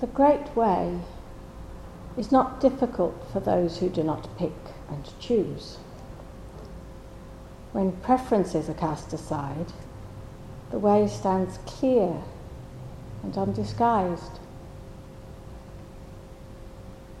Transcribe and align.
the 0.00 0.06
great 0.06 0.54
way 0.54 1.00
is 2.16 2.30
not 2.30 2.60
difficult 2.60 3.14
for 3.32 3.40
those 3.40 3.78
who 3.78 3.88
do 3.88 4.02
not 4.02 4.36
pick 4.36 4.54
and 4.88 5.08
choose. 5.18 5.78
When 7.72 7.92
preferences 7.92 8.68
are 8.68 8.74
cast 8.74 9.12
aside, 9.12 9.72
the 10.70 10.78
way 10.78 11.06
stands 11.08 11.58
clear 11.66 12.22
and 13.22 13.36
undisguised. 13.36 14.38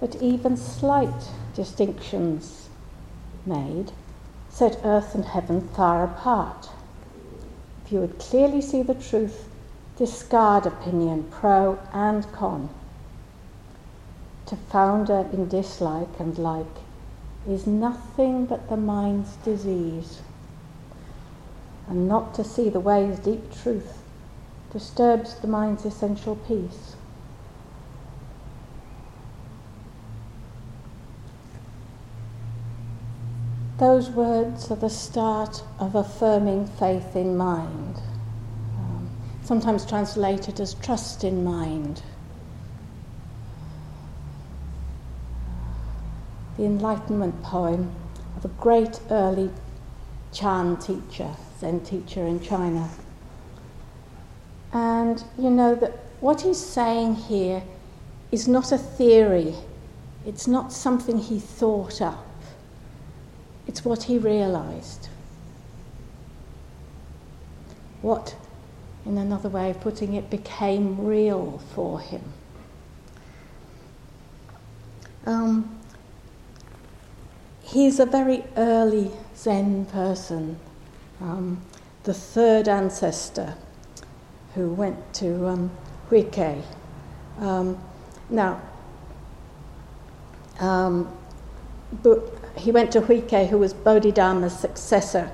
But 0.00 0.22
even 0.22 0.56
slight 0.56 1.30
distinctions 1.54 2.68
made 3.44 3.92
set 4.48 4.80
earth 4.84 5.14
and 5.14 5.24
heaven 5.24 5.68
far 5.68 6.04
apart. 6.04 6.70
If 7.84 7.92
you 7.92 8.00
would 8.00 8.18
clearly 8.18 8.60
see 8.60 8.82
the 8.82 8.94
truth, 8.94 9.48
discard 9.98 10.64
opinion, 10.64 11.24
pro 11.30 11.76
and 11.92 12.30
con. 12.32 12.70
To 14.46 14.56
founder 14.56 15.26
in 15.32 15.48
dislike 15.48 16.20
and 16.20 16.38
like 16.38 16.76
is 17.48 17.66
nothing 17.66 18.46
but 18.46 18.68
the 18.68 18.76
mind's 18.76 19.34
disease. 19.36 20.20
And 21.88 22.06
not 22.06 22.32
to 22.34 22.44
see 22.44 22.68
the 22.68 22.80
way's 22.80 23.18
deep 23.18 23.52
truth 23.60 24.02
disturbs 24.72 25.34
the 25.40 25.48
mind's 25.48 25.84
essential 25.84 26.36
peace. 26.36 26.94
Those 33.78 34.10
words 34.10 34.70
are 34.70 34.76
the 34.76 34.90
start 34.90 35.62
of 35.78 35.94
affirming 35.94 36.66
faith 36.66 37.14
in 37.14 37.36
mind, 37.36 38.00
sometimes 39.48 39.86
translated 39.86 40.60
as 40.60 40.74
trust 40.74 41.24
in 41.24 41.42
mind. 41.42 42.02
The 46.58 46.66
Enlightenment 46.66 47.42
poem 47.42 47.90
of 48.36 48.44
a 48.44 48.48
great 48.60 49.00
early 49.10 49.50
Chan 50.34 50.76
teacher, 50.76 51.30
Zen 51.58 51.80
teacher 51.80 52.26
in 52.26 52.42
China. 52.42 52.90
And 54.74 55.24
you 55.38 55.48
know 55.48 55.74
that 55.76 55.92
what 56.20 56.42
he's 56.42 56.62
saying 56.62 57.14
here 57.14 57.62
is 58.30 58.46
not 58.46 58.70
a 58.70 58.76
theory, 58.76 59.54
it's 60.26 60.46
not 60.46 60.74
something 60.74 61.16
he 61.16 61.40
thought 61.40 62.02
up. 62.02 62.26
It's 63.66 63.82
what 63.82 64.02
he 64.02 64.18
realized. 64.18 65.08
What, 68.02 68.36
in 69.06 69.18
another 69.18 69.48
way 69.48 69.70
of 69.70 69.80
putting 69.80 70.14
it, 70.14 70.30
became 70.30 71.04
real 71.04 71.60
for 71.74 72.00
him. 72.00 72.22
Um, 75.26 75.78
he's 77.62 78.00
a 78.00 78.06
very 78.06 78.44
early 78.56 79.10
Zen 79.36 79.86
person, 79.86 80.58
um, 81.20 81.60
the 82.04 82.14
third 82.14 82.68
ancestor 82.68 83.54
who 84.54 84.70
went 84.70 85.14
to 85.14 85.46
um, 85.46 85.70
Huike. 86.10 86.62
Um, 87.38 87.78
now, 88.30 88.60
um, 90.60 91.14
but 92.02 92.20
he 92.56 92.72
went 92.72 92.90
to 92.92 93.00
Huike, 93.00 93.48
who 93.48 93.58
was 93.58 93.72
Bodhidharma's 93.72 94.58
successor, 94.58 95.30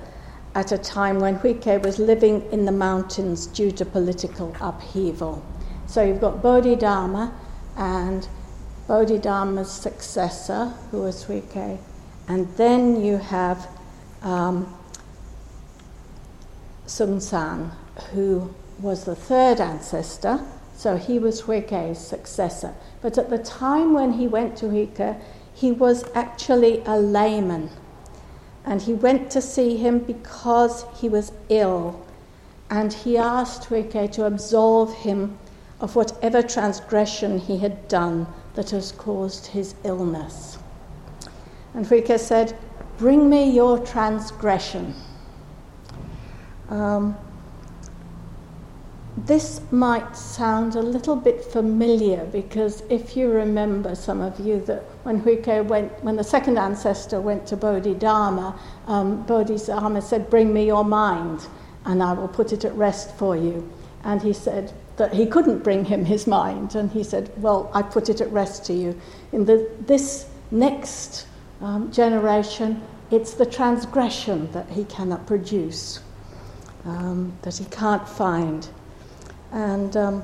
at 0.54 0.70
a 0.70 0.78
time 0.78 1.18
when 1.18 1.38
Huike 1.38 1.82
was 1.82 1.98
living 1.98 2.42
in 2.52 2.64
the 2.64 2.72
mountains 2.72 3.46
due 3.46 3.72
to 3.72 3.84
political 3.84 4.54
upheaval. 4.60 5.44
So 5.86 6.02
you've 6.02 6.20
got 6.20 6.42
Bodhidharma 6.42 7.32
and 7.76 8.28
Bodhidharma's 8.86 9.70
successor, 9.70 10.66
who 10.90 11.02
was 11.02 11.24
Huike, 11.24 11.78
and 12.28 12.48
then 12.56 13.04
you 13.04 13.16
have 13.16 13.68
um, 14.22 14.72
Sengcan, 16.86 17.70
who 18.12 18.54
was 18.80 19.04
the 19.04 19.16
third 19.16 19.60
ancestor, 19.60 20.40
so 20.76 20.96
he 20.96 21.18
was 21.18 21.42
Huike's 21.42 21.98
successor. 21.98 22.74
But 23.02 23.18
at 23.18 23.30
the 23.30 23.38
time 23.38 23.92
when 23.92 24.12
he 24.12 24.28
went 24.28 24.56
to 24.58 24.66
Huike, 24.66 25.20
he 25.54 25.72
was 25.72 26.04
actually 26.14 26.82
a 26.84 26.98
layman. 26.98 27.70
And 28.64 28.80
he 28.80 28.94
went 28.94 29.30
to 29.32 29.42
see 29.42 29.76
him 29.76 29.98
because 29.98 30.86
he 30.96 31.08
was 31.08 31.32
ill. 31.48 32.04
And 32.70 32.92
he 32.92 33.18
asked 33.18 33.68
Huike 33.68 34.10
to 34.12 34.24
absolve 34.24 34.94
him 34.94 35.38
of 35.80 35.96
whatever 35.96 36.42
transgression 36.42 37.38
he 37.38 37.58
had 37.58 37.88
done 37.88 38.26
that 38.54 38.70
has 38.70 38.92
caused 38.92 39.46
his 39.46 39.74
illness. 39.84 40.58
And 41.74 41.84
Huike 41.84 42.18
said, 42.18 42.56
Bring 42.96 43.28
me 43.28 43.50
your 43.50 43.78
transgression. 43.80 44.94
Um, 46.70 47.16
this 49.16 49.60
might 49.70 50.16
sound 50.16 50.74
a 50.76 50.82
little 50.82 51.16
bit 51.16 51.44
familiar 51.44 52.24
because 52.26 52.82
if 52.88 53.16
you 53.16 53.30
remember, 53.30 53.94
some 53.94 54.20
of 54.20 54.38
you, 54.40 54.60
that 54.66 54.84
when 55.04 55.22
Huike 55.22 55.66
went, 55.66 56.02
when 56.02 56.16
the 56.16 56.24
second 56.24 56.58
ancestor 56.58 57.20
went 57.20 57.46
to 57.48 57.56
Bodhidharma, 57.56 58.58
um, 58.86 59.22
Bodhidharma 59.24 60.02
said, 60.02 60.28
Bring 60.30 60.52
me 60.52 60.66
your 60.66 60.84
mind 60.84 61.46
and 61.84 62.02
I 62.02 62.14
will 62.14 62.28
put 62.28 62.52
it 62.52 62.64
at 62.64 62.74
rest 62.74 63.14
for 63.16 63.36
you. 63.36 63.70
And 64.02 64.22
he 64.22 64.32
said 64.32 64.72
that 64.96 65.12
he 65.12 65.26
couldn't 65.26 65.62
bring 65.62 65.84
him 65.84 66.04
his 66.04 66.26
mind. 66.26 66.74
And 66.74 66.90
he 66.90 67.04
said, 67.04 67.30
Well, 67.36 67.70
I 67.74 67.82
put 67.82 68.08
it 68.08 68.20
at 68.20 68.32
rest 68.32 68.64
to 68.66 68.72
you. 68.72 68.98
In 69.32 69.44
the, 69.44 69.70
this 69.80 70.26
next 70.50 71.26
um, 71.60 71.92
generation, 71.92 72.82
it's 73.10 73.34
the 73.34 73.46
transgression 73.46 74.50
that 74.52 74.70
he 74.70 74.84
cannot 74.84 75.26
produce, 75.26 76.00
um, 76.86 77.36
that 77.42 77.58
he 77.58 77.66
can't 77.66 78.08
find. 78.08 78.66
And 79.52 79.94
um, 79.96 80.22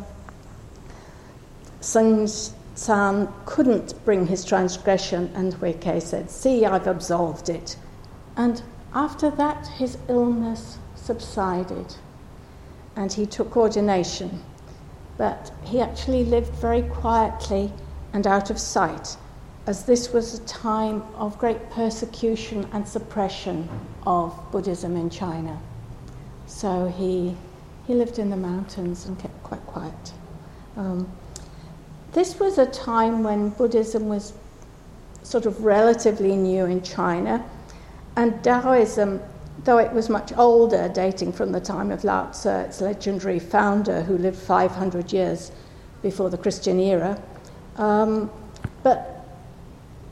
Seung 1.82 2.52
Sahn 2.80 3.30
couldn't 3.44 3.92
bring 4.06 4.26
his 4.26 4.42
transgression, 4.42 5.30
and 5.34 5.52
Huike 5.52 6.00
said, 6.00 6.30
See, 6.30 6.64
I've 6.64 6.86
absolved 6.86 7.50
it. 7.50 7.76
And 8.38 8.62
after 8.94 9.30
that, 9.32 9.66
his 9.66 9.98
illness 10.08 10.78
subsided 10.94 11.94
and 12.96 13.12
he 13.12 13.26
took 13.26 13.54
ordination. 13.54 14.42
But 15.18 15.52
he 15.62 15.82
actually 15.82 16.24
lived 16.24 16.54
very 16.54 16.80
quietly 16.80 17.70
and 18.14 18.26
out 18.26 18.48
of 18.48 18.58
sight, 18.58 19.14
as 19.66 19.84
this 19.84 20.14
was 20.14 20.38
a 20.38 20.44
time 20.46 21.02
of 21.16 21.38
great 21.38 21.68
persecution 21.68 22.66
and 22.72 22.88
suppression 22.88 23.68
of 24.06 24.34
Buddhism 24.50 24.96
in 24.96 25.10
China. 25.10 25.60
So 26.46 26.86
he 26.86 27.36
he 27.86 27.92
lived 27.92 28.18
in 28.18 28.30
the 28.30 28.38
mountains 28.38 29.04
and 29.04 29.18
kept 29.18 29.42
quite 29.42 29.66
quiet. 29.66 30.12
Um, 30.78 31.06
this 32.12 32.38
was 32.38 32.58
a 32.58 32.66
time 32.66 33.22
when 33.22 33.50
Buddhism 33.50 34.08
was 34.08 34.32
sort 35.22 35.46
of 35.46 35.64
relatively 35.64 36.34
new 36.34 36.64
in 36.64 36.82
China, 36.82 37.44
and 38.16 38.42
Taoism, 38.42 39.20
though 39.64 39.78
it 39.78 39.92
was 39.92 40.08
much 40.08 40.32
older, 40.36 40.88
dating 40.88 41.32
from 41.32 41.52
the 41.52 41.60
time 41.60 41.90
of 41.90 42.02
Lao 42.04 42.26
Tzu, 42.30 42.48
its 42.48 42.80
legendary 42.80 43.38
founder 43.38 44.02
who 44.02 44.18
lived 44.18 44.38
500 44.38 45.12
years 45.12 45.52
before 46.02 46.30
the 46.30 46.38
Christian 46.38 46.80
era, 46.80 47.20
um, 47.76 48.30
but 48.82 49.20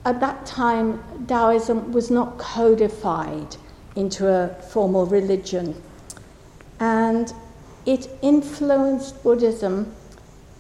at 0.05 0.21
that 0.21 0.47
time, 0.47 1.03
Taoism 1.27 1.93
was 1.93 2.11
not 2.11 2.39
codified 2.39 3.57
into 3.95 4.27
a 4.29 4.49
formal 4.71 5.05
religion. 5.05 5.75
And 6.81 7.33
it 7.85 8.09
influenced 8.23 9.23
Buddhism 9.23 9.95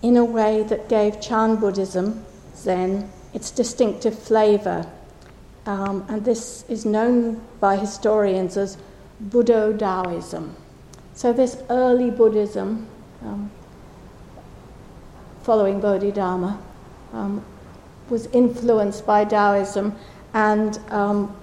in 0.02 0.16
a 0.16 0.24
way 0.24 0.62
that 0.64 0.88
gave 0.88 1.20
Chan 1.20 1.56
Buddhism, 1.56 2.24
Zen, 2.54 3.10
its 3.34 3.50
distinctive 3.50 4.18
flavor. 4.18 4.86
Um, 5.66 6.04
and 6.08 6.24
this 6.24 6.64
is 6.68 6.84
known 6.84 7.40
by 7.60 7.76
historians 7.76 8.56
as 8.56 8.78
Buddho 9.28 9.76
Taoism. 9.76 10.54
So, 11.14 11.32
this 11.32 11.60
early 11.68 12.10
Buddhism, 12.10 12.86
um, 13.22 13.50
following 15.42 15.80
Bodhidharma, 15.80 16.58
um, 17.12 17.44
was 18.08 18.26
influenced 18.26 19.04
by 19.04 19.24
Taoism 19.24 19.94
and 20.32 20.78
um, 20.90 21.36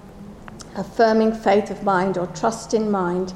affirming 0.76 1.32
faith 1.32 1.70
of 1.70 1.82
mind 1.82 2.18
or 2.18 2.26
trust 2.28 2.74
in 2.74 2.90
mind 2.90 3.32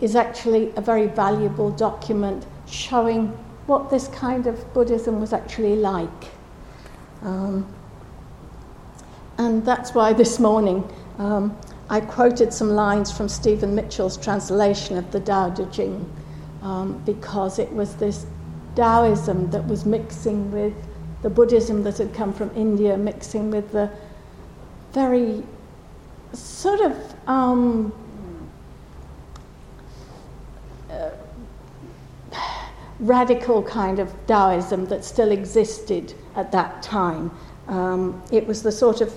is 0.00 0.14
actually 0.14 0.72
a 0.76 0.80
very 0.80 1.06
valuable 1.06 1.70
document 1.70 2.46
showing 2.68 3.36
what 3.68 3.90
this 3.90 4.08
kind 4.08 4.46
of 4.46 4.72
Buddhism 4.72 5.20
was 5.20 5.34
actually 5.34 5.76
like. 5.76 6.24
Um, 7.22 7.66
and 9.36 9.64
that's 9.64 9.94
why 9.94 10.14
this 10.14 10.40
morning 10.40 10.88
um, 11.18 11.56
I 11.90 12.00
quoted 12.00 12.52
some 12.52 12.70
lines 12.70 13.12
from 13.12 13.28
Stephen 13.28 13.74
Mitchell's 13.74 14.16
translation 14.16 14.96
of 14.96 15.12
the 15.12 15.20
Tao 15.20 15.50
Te 15.50 15.66
Ching, 15.66 16.10
um, 16.62 17.00
because 17.04 17.58
it 17.58 17.70
was 17.70 17.94
this 17.96 18.26
Taoism 18.74 19.50
that 19.50 19.66
was 19.66 19.84
mixing 19.84 20.50
with 20.50 20.74
the 21.22 21.28
Buddhism 21.28 21.82
that 21.82 21.98
had 21.98 22.14
come 22.14 22.32
from 22.32 22.50
India 22.56 22.96
mixing 22.96 23.50
with 23.50 23.70
the 23.72 23.90
very 24.92 25.42
sort 26.32 26.80
of 26.80 27.28
um, 27.28 27.92
uh, 30.90 31.10
radical 33.00 33.62
kind 33.62 33.98
of 33.98 34.12
Taoism 34.26 34.86
that 34.86 35.04
still 35.04 35.30
existed 35.30 36.14
at 36.36 36.50
that 36.52 36.82
time. 36.82 37.30
Um, 37.68 38.22
it 38.32 38.46
was 38.46 38.62
the 38.62 38.72
sort 38.72 39.00
of, 39.00 39.12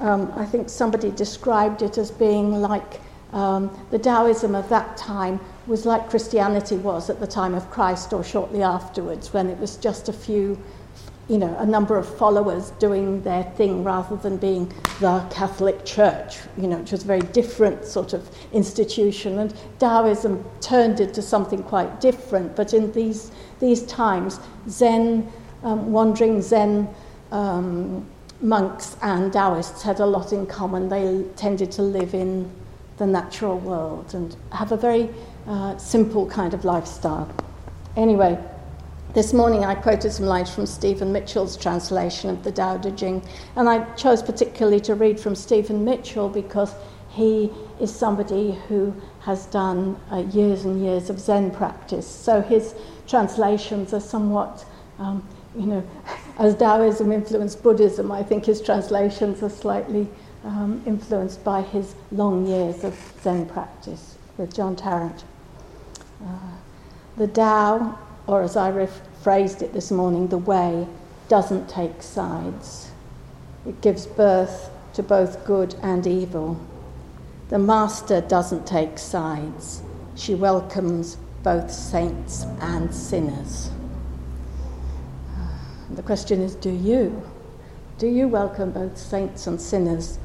um, 0.00 0.32
I 0.36 0.46
think 0.46 0.68
somebody 0.68 1.10
described 1.10 1.82
it 1.82 1.98
as 1.98 2.10
being 2.10 2.52
like 2.52 3.00
um, 3.32 3.70
the 3.90 3.98
Taoism 3.98 4.54
of 4.54 4.68
that 4.70 4.96
time 4.96 5.40
was 5.66 5.84
like 5.84 6.08
Christianity 6.08 6.76
was 6.76 7.10
at 7.10 7.20
the 7.20 7.26
time 7.26 7.54
of 7.54 7.68
Christ 7.70 8.12
or 8.12 8.24
shortly 8.24 8.62
afterwards, 8.62 9.34
when 9.34 9.50
it 9.50 9.58
was 9.58 9.76
just 9.76 10.08
a 10.08 10.12
few, 10.12 10.58
you 11.28 11.36
know, 11.36 11.54
a 11.58 11.66
number 11.66 11.96
of 11.96 12.08
followers 12.16 12.70
doing 12.78 13.22
their 13.22 13.42
thing 13.42 13.84
rather 13.84 14.16
than 14.16 14.38
being 14.38 14.72
the 15.00 15.24
Catholic 15.30 15.84
Church, 15.84 16.38
you 16.56 16.66
know, 16.66 16.78
which 16.78 16.92
was 16.92 17.04
a 17.04 17.06
very 17.06 17.20
different 17.20 17.84
sort 17.84 18.14
of 18.14 18.28
institution. 18.52 19.38
And 19.38 19.54
Taoism 19.78 20.42
turned 20.62 21.00
into 21.00 21.20
something 21.20 21.62
quite 21.62 22.00
different. 22.00 22.56
But 22.56 22.72
in 22.72 22.90
these, 22.92 23.30
these 23.60 23.82
times, 23.82 24.40
Zen, 24.70 25.30
um, 25.62 25.92
wandering 25.92 26.40
Zen 26.40 26.88
um, 27.30 28.06
monks 28.40 28.96
and 29.02 29.30
Taoists 29.30 29.82
had 29.82 30.00
a 30.00 30.06
lot 30.06 30.32
in 30.32 30.46
common. 30.46 30.88
They 30.88 31.24
tended 31.36 31.70
to 31.72 31.82
live 31.82 32.14
in 32.14 32.50
the 32.96 33.06
natural 33.06 33.58
world 33.58 34.14
and 34.14 34.34
have 34.52 34.72
a 34.72 34.76
very 34.76 35.10
uh, 35.46 35.76
simple 35.76 36.26
kind 36.26 36.54
of 36.54 36.64
lifestyle. 36.64 37.30
Anyway, 37.96 38.38
this 39.14 39.32
morning 39.32 39.64
I 39.64 39.74
quoted 39.74 40.12
some 40.12 40.26
lines 40.26 40.50
from 40.50 40.66
Stephen 40.66 41.12
Mitchell's 41.12 41.56
translation 41.56 42.28
of 42.30 42.44
the 42.44 42.52
Tao 42.52 42.76
Te 42.76 42.90
Ching, 42.90 43.22
and 43.56 43.68
I 43.68 43.84
chose 43.94 44.22
particularly 44.22 44.80
to 44.80 44.94
read 44.94 45.18
from 45.18 45.34
Stephen 45.34 45.84
Mitchell 45.84 46.28
because 46.28 46.74
he 47.08 47.50
is 47.80 47.94
somebody 47.94 48.52
who 48.68 48.94
has 49.20 49.46
done 49.46 49.98
uh, 50.12 50.18
years 50.30 50.64
and 50.64 50.84
years 50.84 51.08
of 51.08 51.18
Zen 51.18 51.50
practice. 51.50 52.06
So 52.06 52.42
his 52.42 52.74
translations 53.06 53.94
are 53.94 54.00
somewhat, 54.00 54.64
um, 54.98 55.26
you 55.56 55.66
know, 55.66 55.84
as 56.38 56.54
Taoism 56.56 57.10
influenced 57.10 57.62
Buddhism, 57.62 58.12
I 58.12 58.22
think 58.22 58.44
his 58.44 58.60
translations 58.60 59.42
are 59.42 59.50
slightly 59.50 60.06
um, 60.44 60.82
influenced 60.86 61.42
by 61.42 61.62
his 61.62 61.94
long 62.12 62.46
years 62.46 62.84
of 62.84 62.94
Zen 63.22 63.46
practice 63.46 64.16
with 64.36 64.54
John 64.54 64.76
Tarrant. 64.76 65.24
Uh, 66.22 66.56
the 67.16 67.26
Tao, 67.26 67.98
or 68.28 68.42
as 68.42 68.56
I 68.56 68.86
phrased 69.22 69.62
it 69.62 69.72
this 69.72 69.90
morning, 69.90 70.28
the 70.28 70.38
way, 70.38 70.86
doesn't 71.28 71.68
take 71.68 72.02
sides. 72.02 72.90
It 73.66 73.80
gives 73.80 74.06
birth 74.06 74.70
to 74.92 75.02
both 75.02 75.44
good 75.46 75.74
and 75.82 76.06
evil. 76.06 76.60
The 77.48 77.58
Master 77.58 78.20
doesn't 78.20 78.66
take 78.66 78.98
sides. 78.98 79.82
She 80.14 80.34
welcomes 80.34 81.16
both 81.42 81.70
saints 81.70 82.44
and 82.60 82.94
sinners. 82.94 83.70
The 85.90 86.02
question 86.02 86.42
is 86.42 86.54
do 86.54 86.70
you? 86.70 87.22
Do 87.96 88.06
you 88.06 88.28
welcome 88.28 88.72
both 88.72 88.98
saints 88.98 89.46
and 89.46 89.58
sinners 89.58 90.18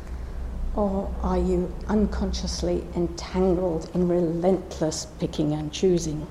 or 0.75 1.09
are 1.21 1.38
you 1.38 1.73
unconsciously 1.88 2.85
entangled 2.95 3.89
in 3.94 4.09
relentless 4.09 5.07
picking 5.19 5.53
and 5.53 5.71
choosing? 5.71 6.27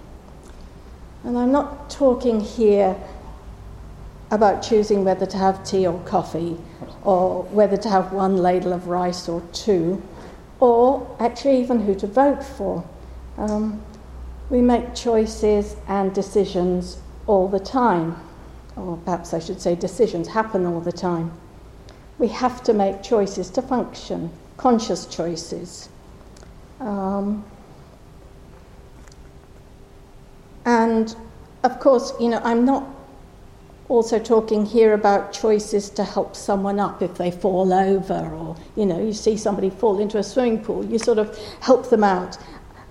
And 1.24 1.38
I'm 1.38 1.52
not 1.52 1.90
talking 1.90 2.40
here 2.40 2.96
about 4.30 4.62
choosing 4.62 5.04
whether 5.04 5.26
to 5.26 5.36
have 5.36 5.64
tea 5.64 5.86
or 5.86 5.98
coffee, 6.00 6.56
or 7.04 7.42
whether 7.44 7.76
to 7.76 7.88
have 7.88 8.12
one 8.12 8.38
ladle 8.38 8.72
of 8.72 8.88
rice 8.88 9.28
or 9.28 9.42
two, 9.52 10.02
or 10.58 11.16
actually 11.20 11.60
even 11.60 11.80
who 11.80 11.94
to 11.94 12.06
vote 12.06 12.42
for. 12.42 12.84
Um, 13.36 13.82
we 14.50 14.60
make 14.60 14.94
choices 14.94 15.76
and 15.88 16.14
decisions 16.14 16.98
all 17.26 17.48
the 17.48 17.60
time, 17.60 18.16
or 18.76 18.96
perhaps 19.04 19.34
I 19.34 19.38
should 19.38 19.60
say, 19.60 19.74
decisions 19.74 20.28
happen 20.28 20.66
all 20.66 20.80
the 20.80 20.92
time 20.92 21.32
we 22.22 22.28
have 22.28 22.62
to 22.62 22.72
make 22.72 23.02
choices 23.02 23.50
to 23.50 23.60
function, 23.60 24.30
conscious 24.56 25.06
choices. 25.06 25.88
Um, 26.78 27.44
and 30.64 31.14
of 31.62 31.78
course, 31.80 32.12
you 32.20 32.28
know, 32.28 32.40
I'm 32.44 32.64
not 32.64 32.86
also 33.88 34.18
talking 34.18 34.64
here 34.64 34.94
about 34.94 35.32
choices 35.32 35.90
to 35.90 36.02
help 36.02 36.34
someone 36.34 36.80
up 36.80 37.02
if 37.02 37.14
they 37.16 37.30
fall 37.30 37.72
over 37.72 38.34
or, 38.34 38.56
you 38.74 38.86
know, 38.86 38.98
you 38.98 39.12
see 39.12 39.36
somebody 39.36 39.70
fall 39.70 40.00
into 40.00 40.18
a 40.18 40.22
swimming 40.22 40.62
pool, 40.62 40.84
you 40.84 40.98
sort 40.98 41.18
of 41.18 41.36
help 41.60 41.90
them 41.90 42.02
out, 42.02 42.38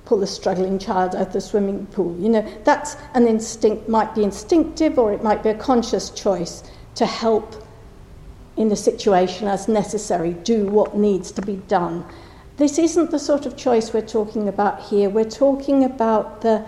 pull 0.05 0.21
a 0.21 0.27
struggling 0.27 0.77
child 0.77 1.15
out 1.15 1.27
of 1.27 1.33
the 1.33 1.41
swimming 1.41 1.85
pool. 1.87 2.15
You 2.19 2.29
know, 2.29 2.53
that's 2.63 2.97
an 3.13 3.27
instinct, 3.27 3.89
might 3.89 4.13
be 4.13 4.23
instinctive 4.23 4.99
or 4.99 5.11
it 5.11 5.23
might 5.23 5.41
be 5.41 5.49
a 5.49 5.55
conscious 5.55 6.09
choice 6.11 6.63
to 6.95 7.05
help 7.05 7.65
in 8.57 8.69
the 8.69 8.75
situation 8.75 9.47
as 9.47 9.67
necessary, 9.67 10.33
do 10.33 10.67
what 10.67 10.95
needs 10.95 11.31
to 11.31 11.41
be 11.41 11.55
done. 11.67 12.05
This 12.57 12.77
isn't 12.77 13.09
the 13.09 13.17
sort 13.17 13.45
of 13.45 13.57
choice 13.57 13.91
we're 13.93 14.01
talking 14.01 14.47
about 14.47 14.83
here. 14.83 15.09
We're 15.09 15.23
talking 15.23 15.83
about 15.83 16.41
the 16.41 16.63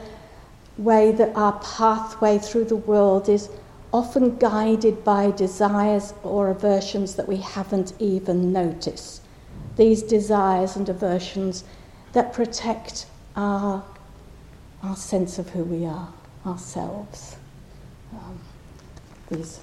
way 0.78 1.12
that 1.12 1.36
our 1.36 1.60
pathway 1.60 2.38
through 2.38 2.66
the 2.66 2.76
world 2.76 3.30
is 3.30 3.50
often 3.94 4.36
guided 4.38 5.04
by 5.04 5.30
desires 5.32 6.14
or 6.24 6.50
aversions 6.50 7.16
that 7.16 7.28
we 7.28 7.38
haven't 7.38 7.94
even 8.00 8.52
noticed. 8.52 9.22
These 9.78 10.02
desires 10.04 10.76
and 10.76 10.90
aversions 10.90 11.64
that 12.14 12.34
protect 12.34 13.06
our, 13.36 13.84
our 14.82 14.96
sense 14.96 15.38
of 15.38 15.50
who 15.50 15.64
we 15.64 15.86
are, 15.86 16.12
ourselves. 16.46 17.36
Um, 18.12 18.40
these 19.30 19.60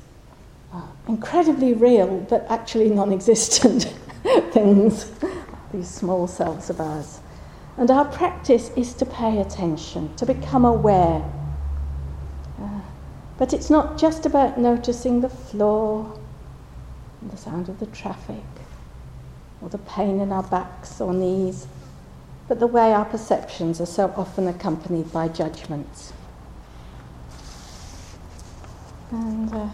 uh, 0.72 0.82
incredibly 1.08 1.74
real 1.74 2.20
but 2.28 2.46
actually 2.48 2.90
non 2.90 3.12
existent 3.12 3.84
things, 4.52 5.10
these 5.72 5.88
small 5.88 6.26
selves 6.26 6.70
of 6.70 6.80
ours. 6.80 7.19
And 7.80 7.90
our 7.90 8.04
practice 8.04 8.70
is 8.76 8.92
to 8.92 9.06
pay 9.06 9.40
attention, 9.40 10.14
to 10.16 10.26
become 10.26 10.66
aware. 10.66 11.24
Uh, 12.60 12.80
but 13.38 13.54
it's 13.54 13.70
not 13.70 13.96
just 13.96 14.26
about 14.26 14.58
noticing 14.58 15.22
the 15.22 15.30
floor, 15.30 16.20
the 17.22 17.38
sound 17.38 17.70
of 17.70 17.80
the 17.80 17.86
traffic, 17.86 18.44
or 19.62 19.70
the 19.70 19.78
pain 19.78 20.20
in 20.20 20.30
our 20.30 20.42
backs 20.42 21.00
or 21.00 21.14
knees, 21.14 21.68
but 22.48 22.60
the 22.60 22.66
way 22.66 22.92
our 22.92 23.06
perceptions 23.06 23.80
are 23.80 23.86
so 23.86 24.12
often 24.14 24.46
accompanied 24.46 25.10
by 25.10 25.28
judgments. 25.28 26.12
And 29.10 29.54
uh, 29.54 29.68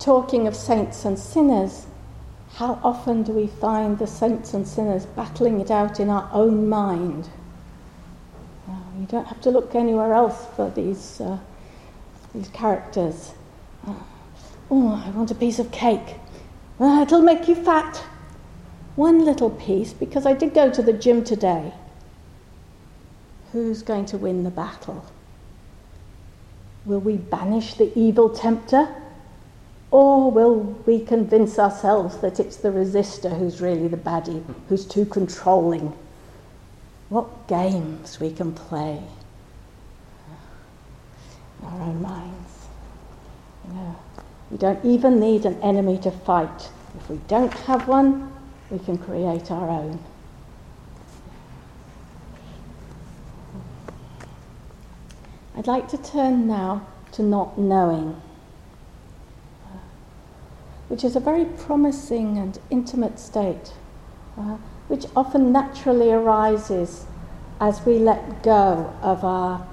talking 0.00 0.48
of 0.48 0.56
saints 0.56 1.04
and 1.04 1.16
sinners, 1.16 1.86
how 2.54 2.78
often 2.82 3.22
do 3.22 3.32
we 3.32 3.46
find 3.46 3.98
the 3.98 4.06
saints 4.06 4.54
and 4.54 4.66
sinners 4.66 5.06
battling 5.06 5.60
it 5.60 5.70
out 5.70 5.98
in 6.00 6.08
our 6.08 6.28
own 6.32 6.68
mind? 6.68 7.28
You 8.98 9.06
don't 9.06 9.26
have 9.26 9.40
to 9.42 9.50
look 9.50 9.74
anywhere 9.74 10.14
else 10.14 10.46
for 10.54 10.70
these, 10.70 11.20
uh, 11.20 11.38
these 12.32 12.48
characters. 12.48 13.32
Uh, 13.86 13.94
oh, 14.70 15.02
I 15.04 15.10
want 15.10 15.30
a 15.32 15.34
piece 15.34 15.58
of 15.58 15.72
cake. 15.72 16.14
Uh, 16.78 17.00
it'll 17.02 17.22
make 17.22 17.48
you 17.48 17.56
fat. 17.56 18.04
One 18.94 19.24
little 19.24 19.50
piece, 19.50 19.92
because 19.92 20.26
I 20.26 20.32
did 20.32 20.54
go 20.54 20.70
to 20.70 20.80
the 20.80 20.92
gym 20.92 21.24
today. 21.24 21.74
Who's 23.50 23.82
going 23.82 24.06
to 24.06 24.16
win 24.16 24.44
the 24.44 24.50
battle? 24.50 25.04
Will 26.84 27.00
we 27.00 27.16
banish 27.16 27.74
the 27.74 27.96
evil 27.98 28.30
tempter? 28.30 28.94
Or 29.94 30.28
will 30.28 30.56
we 30.86 30.98
convince 30.98 31.56
ourselves 31.56 32.18
that 32.18 32.40
it's 32.40 32.56
the 32.56 32.70
resistor 32.70 33.38
who's 33.38 33.60
really 33.60 33.86
the 33.86 33.96
baddie, 33.96 34.42
who's 34.68 34.84
too 34.84 35.04
controlling? 35.04 35.96
What 37.10 37.46
games 37.46 38.18
we 38.18 38.32
can 38.32 38.52
play 38.52 39.00
in 41.62 41.68
our 41.68 41.80
own 41.80 42.02
minds. 42.02 42.66
Yeah. 43.72 43.94
We 44.50 44.58
don't 44.58 44.84
even 44.84 45.20
need 45.20 45.46
an 45.46 45.62
enemy 45.62 45.98
to 45.98 46.10
fight. 46.10 46.70
If 46.98 47.08
we 47.08 47.20
don't 47.28 47.54
have 47.60 47.86
one, 47.86 48.32
we 48.72 48.80
can 48.80 48.98
create 48.98 49.52
our 49.52 49.70
own. 49.70 50.00
I'd 55.56 55.68
like 55.68 55.86
to 55.90 55.98
turn 55.98 56.48
now 56.48 56.84
to 57.12 57.22
not 57.22 57.56
knowing 57.56 58.20
which 60.94 61.02
is 61.02 61.16
a 61.16 61.20
very 61.20 61.44
promising 61.44 62.38
and 62.38 62.56
intimate 62.70 63.18
state, 63.18 63.72
uh, 64.38 64.56
which 64.86 65.06
often 65.16 65.50
naturally 65.50 66.12
arises 66.12 67.04
as 67.60 67.84
we 67.84 67.98
let 67.98 68.44
go 68.44 68.94
of 69.02 69.24
our 69.24 69.66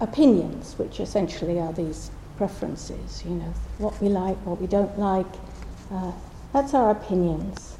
opinions, 0.00 0.78
which 0.78 0.98
essentially 0.98 1.60
are 1.60 1.74
these 1.74 2.10
preferences, 2.38 3.22
you 3.26 3.32
know, 3.32 3.52
what 3.76 4.00
we 4.00 4.08
like, 4.08 4.34
what 4.46 4.58
we 4.58 4.66
don't 4.66 4.98
like. 4.98 5.26
Uh, 5.90 6.10
that's 6.54 6.72
our 6.72 6.90
opinions. 6.90 7.76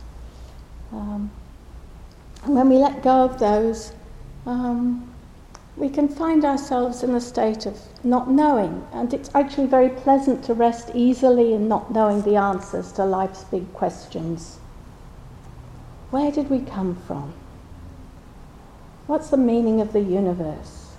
Um, 0.93 1.31
and 2.45 2.55
when 2.55 2.69
we 2.69 2.77
let 2.77 3.03
go 3.03 3.25
of 3.25 3.39
those, 3.39 3.95
um, 4.45 5.12
we 5.77 5.89
can 5.89 6.09
find 6.09 6.45
ourselves 6.45 7.03
in 7.03 7.15
a 7.15 7.21
state 7.21 7.65
of 7.67 7.79
not 8.05 8.31
knowing. 8.31 8.87
And 8.93 9.13
it's 9.15 9.31
actually 9.35 9.67
very 9.67 9.89
pleasant 9.89 10.45
to 10.45 10.55
rest 10.55 10.91
easily 10.95 11.55
in 11.55 11.69
not 11.69 11.93
knowing 11.93 12.23
the 12.23 12.37
answers 12.37 12.93
to 12.93 13.05
life's 13.05 13.45
big 13.45 13.73
questions. 13.73 14.59
Where 16.11 16.31
did 16.31 16.51
we 16.51 16.61
come 16.61 16.97
from? 17.07 17.33
What's 19.07 19.31
the 19.31 19.37
meaning 19.37 19.81
of 19.81 19.93
the 19.93 20.01
universe? 20.01 20.91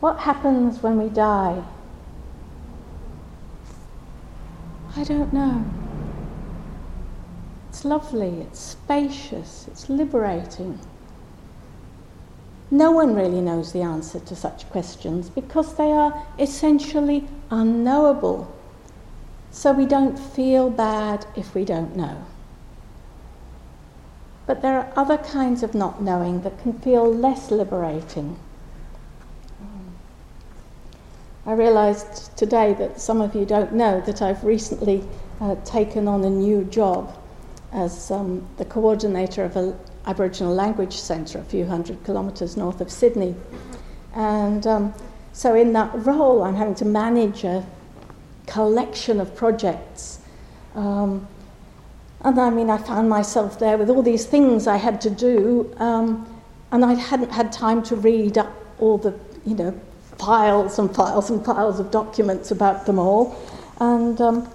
What 0.00 0.18
happens 0.18 0.82
when 0.82 0.98
we 0.98 1.08
die? 1.08 1.64
I 4.94 5.04
don't 5.04 5.32
know. 5.32 5.64
It's 7.68 7.84
lovely, 7.84 8.40
it's 8.40 8.58
spacious, 8.58 9.66
it's 9.68 9.88
liberating. 9.88 10.78
No 12.70 12.90
one 12.90 13.14
really 13.14 13.40
knows 13.40 13.72
the 13.72 13.80
answer 13.80 14.20
to 14.20 14.36
such 14.36 14.68
questions 14.70 15.30
because 15.30 15.74
they 15.76 15.90
are 15.90 16.26
essentially 16.38 17.26
unknowable. 17.50 18.54
So 19.50 19.72
we 19.72 19.86
don't 19.86 20.18
feel 20.18 20.68
bad 20.68 21.26
if 21.34 21.54
we 21.54 21.64
don't 21.64 21.96
know. 21.96 22.24
But 24.46 24.60
there 24.60 24.78
are 24.78 24.92
other 24.96 25.18
kinds 25.18 25.62
of 25.62 25.74
not 25.74 26.02
knowing 26.02 26.42
that 26.42 26.60
can 26.62 26.78
feel 26.78 27.12
less 27.12 27.50
liberating. 27.50 28.38
I 31.46 31.52
realised 31.52 32.36
today 32.36 32.74
that 32.74 33.00
some 33.00 33.22
of 33.22 33.34
you 33.34 33.46
don't 33.46 33.72
know 33.72 34.02
that 34.02 34.20
I've 34.20 34.44
recently 34.44 35.02
uh, 35.40 35.56
taken 35.64 36.06
on 36.06 36.22
a 36.24 36.30
new 36.30 36.64
job 36.64 37.16
as 37.72 38.10
um, 38.10 38.46
the 38.58 38.66
coordinator 38.66 39.44
of 39.44 39.56
an 39.56 39.74
Aboriginal 40.08 40.54
Language 40.54 40.96
Centre 40.96 41.38
a 41.38 41.44
few 41.44 41.66
hundred 41.66 42.02
kilometres 42.04 42.56
north 42.56 42.80
of 42.80 42.90
Sydney. 42.90 43.34
And 44.14 44.66
um, 44.66 44.94
so, 45.32 45.54
in 45.54 45.74
that 45.74 45.90
role, 45.94 46.42
I'm 46.42 46.56
having 46.56 46.74
to 46.76 46.86
manage 46.86 47.44
a 47.44 47.64
collection 48.46 49.20
of 49.20 49.36
projects. 49.36 50.18
Um, 50.74 51.28
and 52.22 52.40
I 52.40 52.50
mean, 52.50 52.70
I 52.70 52.78
found 52.78 53.08
myself 53.08 53.58
there 53.58 53.76
with 53.76 53.90
all 53.90 54.02
these 54.02 54.24
things 54.24 54.66
I 54.66 54.76
had 54.76 55.00
to 55.02 55.10
do, 55.10 55.72
um, 55.76 56.26
and 56.72 56.84
I 56.84 56.94
hadn't 56.94 57.30
had 57.30 57.52
time 57.52 57.82
to 57.84 57.96
read 57.96 58.38
up 58.38 58.52
all 58.80 58.98
the, 58.98 59.14
you 59.44 59.54
know, 59.54 59.78
files 60.16 60.78
and 60.78 60.92
files 60.92 61.30
and 61.30 61.44
files 61.44 61.78
of 61.78 61.90
documents 61.90 62.50
about 62.50 62.86
them 62.86 62.98
all. 62.98 63.36
And, 63.78 64.20
um, 64.20 64.48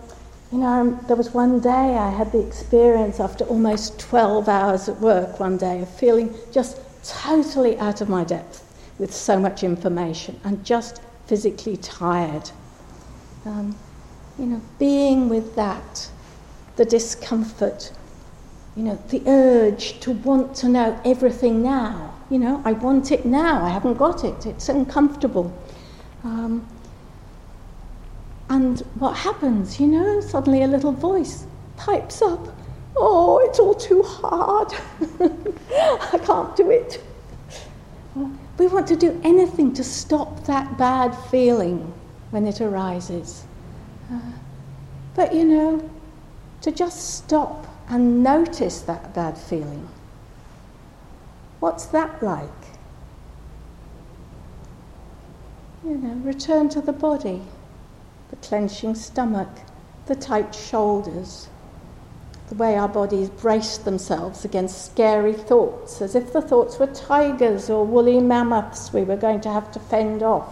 you 0.54 0.60
know, 0.60 1.00
there 1.08 1.16
was 1.16 1.32
one 1.32 1.60
day 1.60 1.98
I 1.98 2.12
had 2.12 2.32
the 2.32 2.46
experience 2.46 3.20
after 3.20 3.44
almost 3.46 4.00
12 4.00 4.48
hours 4.48 4.88
at 4.88 5.00
work 5.00 5.40
one 5.40 5.58
day 5.58 5.82
of 5.82 5.90
feeling 5.90 6.32
just 6.52 6.78
totally 7.04 7.76
out 7.80 8.02
of 8.02 8.08
my 8.08 8.24
depth 8.24 8.64
with 9.00 9.12
so 9.12 9.40
much 9.40 9.64
information 9.64 10.40
and 10.44 10.64
just 10.64 11.02
physically 11.26 11.76
tired. 11.78 12.52
Um, 13.46 13.76
you 14.38 14.46
know, 14.46 14.62
being 14.78 15.28
with 15.28 15.56
that, 15.56 16.12
the 16.76 16.86
discomfort, 16.86 17.92
you 18.76 18.84
know, 18.84 19.04
the 19.10 19.24
urge 19.26 20.00
to 20.02 20.12
want 20.12 20.56
to 20.58 20.70
know 20.70 21.02
everything 21.04 21.64
now. 21.64 22.14
You 22.30 22.38
know, 22.38 22.62
I 22.64 22.74
want 22.74 23.12
it 23.12 23.26
now, 23.26 23.66
I 23.66 23.70
haven't 23.70 23.96
got 23.96 24.24
it, 24.24 24.46
it's 24.46 24.70
uncomfortable. 24.70 25.52
Um, 26.24 26.68
and 28.54 28.82
what 29.00 29.14
happens, 29.14 29.80
you 29.80 29.88
know, 29.88 30.22
suddenly 30.22 30.62
a 30.62 30.68
little 30.68 30.92
voice 30.92 31.48
pipes 31.76 32.22
up, 32.22 32.48
Oh, 32.96 33.40
it's 33.40 33.58
all 33.58 33.74
too 33.74 34.04
hard, 34.04 34.72
I 36.14 36.20
can't 36.20 36.56
do 36.56 36.70
it. 36.70 37.04
We 38.60 38.68
want 38.68 38.86
to 38.90 38.96
do 38.96 39.20
anything 39.24 39.74
to 39.74 39.84
stop 39.84 40.46
that 40.46 40.78
bad 40.78 41.16
feeling 41.32 41.92
when 42.30 42.46
it 42.46 42.62
arises. 42.62 43.46
Uh, 44.12 44.20
but 45.16 45.34
you 45.34 45.46
know, 45.46 45.90
to 46.62 46.72
just 46.72 47.16
stop 47.16 47.66
and 47.90 48.22
notice 48.22 48.82
that 48.82 49.16
bad 49.16 49.36
feeling. 49.36 49.90
What's 51.60 51.86
that 51.88 52.22
like? 52.22 52.62
You 55.84 55.98
know, 55.98 56.14
return 56.24 56.70
to 56.70 56.82
the 56.82 56.94
body, 56.94 57.42
the 58.34 58.48
clenching 58.48 58.96
stomach, 58.96 59.48
the 60.08 60.16
tight 60.16 60.56
shoulders, 60.56 61.50
the 62.50 62.56
way 62.56 62.76
our 62.76 62.88
bodies 62.88 63.30
brace 63.30 63.78
themselves 63.78 64.44
against 64.44 64.88
scary 64.88 65.34
thoughts, 65.34 66.02
as 66.02 66.16
if 66.16 66.34
the 66.34 66.42
thoughts 66.42 66.80
were 66.80 66.88
tigers 66.88 67.70
or 67.70 67.86
woolly 67.86 68.20
mammoths 68.20 68.92
we 68.92 69.04
were 69.04 69.16
going 69.16 69.40
to 69.40 69.52
have 69.52 69.72
to 69.72 69.80
fend 69.80 70.24
off. 70.24 70.52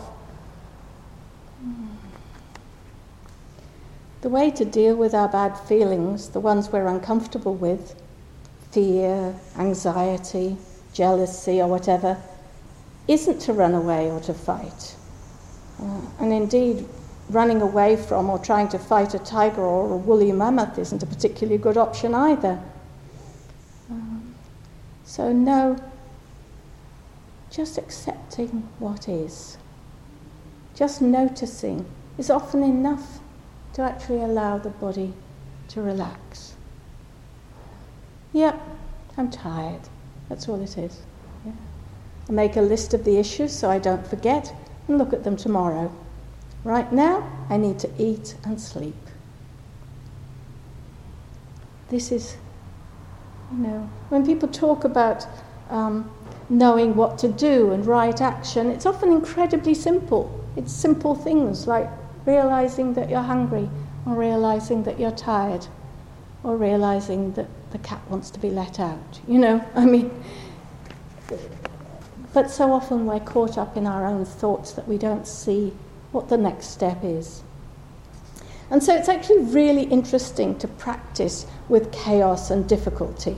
The 4.21 4.29
way 4.29 4.51
to 4.51 4.63
deal 4.63 4.95
with 4.95 5.15
our 5.15 5.27
bad 5.27 5.57
feelings, 5.57 6.29
the 6.29 6.39
ones 6.39 6.71
we're 6.71 6.85
uncomfortable 6.85 7.55
with, 7.55 8.00
fear, 8.69 9.33
anxiety, 9.57 10.55
jealousy, 10.93 11.59
or 11.59 11.67
whatever, 11.67 12.21
isn't 13.07 13.39
to 13.39 13.53
run 13.53 13.73
away 13.73 14.11
or 14.11 14.19
to 14.19 14.35
fight. 14.35 14.95
Uh, 15.81 16.01
and 16.19 16.31
indeed, 16.31 16.88
running 17.33 17.61
away 17.61 17.95
from 17.95 18.29
or 18.29 18.38
trying 18.38 18.67
to 18.69 18.79
fight 18.79 19.13
a 19.13 19.19
tiger 19.19 19.61
or 19.61 19.93
a 19.93 19.97
woolly 19.97 20.31
mammoth 20.31 20.77
isn't 20.77 21.01
a 21.01 21.05
particularly 21.05 21.57
good 21.57 21.77
option 21.77 22.13
either. 22.13 22.61
Um, 23.89 24.35
so, 25.03 25.31
no, 25.31 25.77
just 27.50 27.77
accepting 27.77 28.69
what 28.79 29.09
is, 29.09 29.57
just 30.75 31.01
noticing 31.01 31.85
is 32.17 32.29
often 32.29 32.63
enough 32.63 33.19
to 33.73 33.81
actually 33.81 34.21
allow 34.21 34.57
the 34.57 34.69
body 34.69 35.13
to 35.69 35.81
relax. 35.81 36.53
Yep, 38.33 38.61
I'm 39.17 39.29
tired. 39.29 39.81
That's 40.29 40.47
all 40.47 40.61
it 40.61 40.77
is. 40.77 41.01
Yeah. 41.45 41.51
I 42.29 42.31
make 42.31 42.55
a 42.55 42.61
list 42.61 42.93
of 42.93 43.03
the 43.03 43.17
issues 43.17 43.51
so 43.51 43.69
I 43.69 43.79
don't 43.79 44.05
forget 44.05 44.53
and 44.88 44.97
look 44.97 45.13
at 45.13 45.23
them 45.23 45.35
tomorrow. 45.35 45.93
Right 46.63 46.91
now, 46.94 47.27
I 47.50 47.58
need 47.58 47.80
to 47.80 47.89
eat 47.98 48.36
and 48.44 48.62
sleep. 48.62 48.96
This 51.89 52.12
is, 52.12 52.38
you 53.51 53.58
know, 53.58 53.89
when 54.10 54.25
people 54.25 54.48
talk 54.48 54.84
about 54.84 55.25
um, 55.70 56.12
knowing 56.50 56.96
what 56.96 57.18
to 57.20 57.30
do 57.30 57.72
and 57.72 57.86
right 57.86 58.22
action, 58.22 58.70
it's 58.70 58.86
often 58.86 59.12
incredibly 59.12 59.74
simple. 59.74 60.39
It's 60.56 60.72
simple 60.72 61.15
things 61.15 61.65
like 61.65 61.89
realizing 62.25 62.94
that 62.94 63.10
you're 63.10 63.22
hungry, 63.22 63.70
or 64.06 64.13
realizing 64.13 64.84
that 64.84 65.00
you're 65.00 65.12
tired, 65.12 65.65
or 66.44 66.56
realizing 66.58 67.34
that 67.34 67.48
the 67.72 67.80
cat 67.80 68.01
wants 68.08 68.30
to 68.32 68.39
be 68.39 68.51
let 68.51 68.80
out. 68.80 69.20
You 69.27 69.39
know, 69.39 69.65
I 69.75 69.86
mean, 69.86 70.12
but 72.34 72.51
so 72.51 72.72
often 72.72 73.08
we're 73.08 73.20
caught 73.20 73.58
up 73.58 73.75
in 73.75 73.88
our 73.88 74.06
own 74.06 74.25
thoughts 74.25 74.74
that 74.74 74.88
we 74.88 75.00
don't 75.00 75.27
see 75.27 75.74
what 76.12 76.30
the 76.30 76.38
next 76.38 76.68
step 76.68 77.03
is. 77.03 77.44
And 78.70 78.82
so 78.82 78.96
it's 78.96 79.10
actually 79.10 79.44
really 79.44 79.84
interesting 79.84 80.58
to 80.60 80.68
practice 80.68 81.46
with 81.68 81.91
chaos 81.91 82.51
and 82.51 82.68
difficulty 82.68 83.36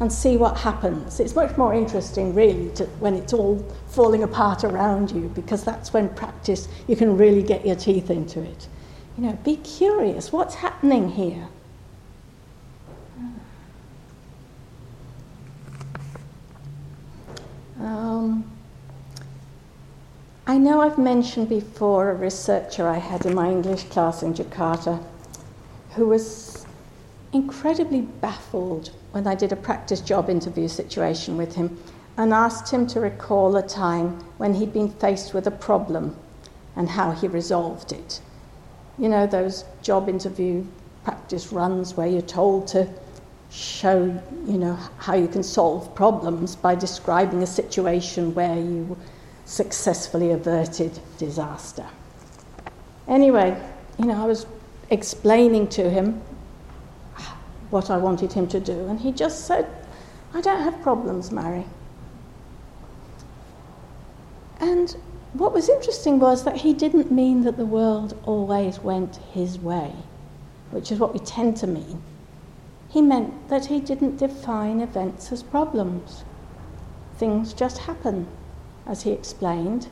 and 0.00 0.12
see 0.12 0.36
what 0.36 0.56
happens. 0.58 1.20
It's 1.20 1.34
much 1.34 1.56
more 1.56 1.74
interesting, 1.74 2.34
really, 2.34 2.70
to, 2.76 2.84
when 3.00 3.14
it's 3.14 3.32
all 3.32 3.58
falling 3.88 4.22
apart 4.22 4.64
around 4.64 5.10
you, 5.10 5.30
because 5.34 5.64
that's 5.64 5.92
when 5.92 6.08
practice, 6.10 6.68
you 6.88 6.96
can 6.96 7.16
really 7.16 7.42
get 7.42 7.66
your 7.66 7.76
teeth 7.76 8.10
into 8.10 8.40
it. 8.40 8.68
You 9.16 9.26
know, 9.26 9.38
be 9.44 9.56
curious 9.56 10.32
what's 10.32 10.56
happening 10.56 11.08
here? 11.10 11.48
Um, 17.80 18.50
I 20.46 20.58
know 20.58 20.82
I've 20.82 20.98
mentioned 20.98 21.48
before 21.48 22.10
a 22.10 22.14
researcher 22.14 22.86
I 22.86 22.98
had 22.98 23.24
in 23.24 23.34
my 23.34 23.50
English 23.50 23.84
class 23.84 24.22
in 24.22 24.34
Jakarta 24.34 25.02
who 25.92 26.06
was 26.06 26.66
incredibly 27.32 28.02
baffled 28.02 28.90
when 29.12 29.26
I 29.26 29.36
did 29.36 29.52
a 29.52 29.56
practice 29.56 30.02
job 30.02 30.28
interview 30.28 30.68
situation 30.68 31.38
with 31.38 31.54
him 31.54 31.78
and 32.18 32.34
asked 32.34 32.70
him 32.70 32.86
to 32.88 33.00
recall 33.00 33.56
a 33.56 33.66
time 33.66 34.22
when 34.36 34.52
he'd 34.52 34.74
been 34.74 34.90
faced 34.90 35.32
with 35.32 35.46
a 35.46 35.50
problem 35.50 36.14
and 36.76 36.90
how 36.90 37.12
he 37.12 37.26
resolved 37.26 37.92
it. 37.92 38.20
You 38.98 39.08
know, 39.08 39.26
those 39.26 39.64
job 39.80 40.10
interview 40.10 40.66
practice 41.04 41.52
runs 41.52 41.96
where 41.96 42.06
you're 42.06 42.20
told 42.20 42.68
to 42.68 42.86
show, 43.50 44.20
you 44.46 44.58
know, 44.58 44.78
how 44.98 45.14
you 45.14 45.26
can 45.26 45.42
solve 45.42 45.94
problems 45.94 46.54
by 46.54 46.74
describing 46.74 47.42
a 47.42 47.46
situation 47.46 48.34
where 48.34 48.58
you 48.58 48.94
successfully 49.44 50.30
averted 50.30 50.98
disaster. 51.18 51.86
Anyway, 53.06 53.60
you 53.98 54.06
know, 54.06 54.22
I 54.22 54.26
was 54.26 54.46
explaining 54.90 55.68
to 55.68 55.90
him 55.90 56.22
what 57.70 57.90
I 57.90 57.96
wanted 57.96 58.32
him 58.32 58.46
to 58.48 58.60
do, 58.60 58.86
and 58.86 59.00
he 59.00 59.12
just 59.12 59.46
said, 59.46 59.66
I 60.32 60.40
don't 60.40 60.62
have 60.62 60.80
problems, 60.82 61.30
Mari. 61.30 61.66
And 64.60 64.96
what 65.32 65.52
was 65.52 65.68
interesting 65.68 66.20
was 66.20 66.44
that 66.44 66.56
he 66.56 66.72
didn't 66.72 67.10
mean 67.10 67.42
that 67.42 67.56
the 67.56 67.66
world 67.66 68.16
always 68.24 68.78
went 68.78 69.16
his 69.32 69.58
way, 69.58 69.92
which 70.70 70.92
is 70.92 70.98
what 70.98 71.12
we 71.12 71.20
tend 71.20 71.56
to 71.58 71.66
mean. 71.66 72.02
He 72.88 73.02
meant 73.02 73.48
that 73.48 73.66
he 73.66 73.80
didn't 73.80 74.18
define 74.18 74.80
events 74.80 75.32
as 75.32 75.42
problems. 75.42 76.24
Things 77.16 77.52
just 77.52 77.78
happen, 77.78 78.28
as 78.86 79.02
he 79.02 79.12
explained. 79.12 79.88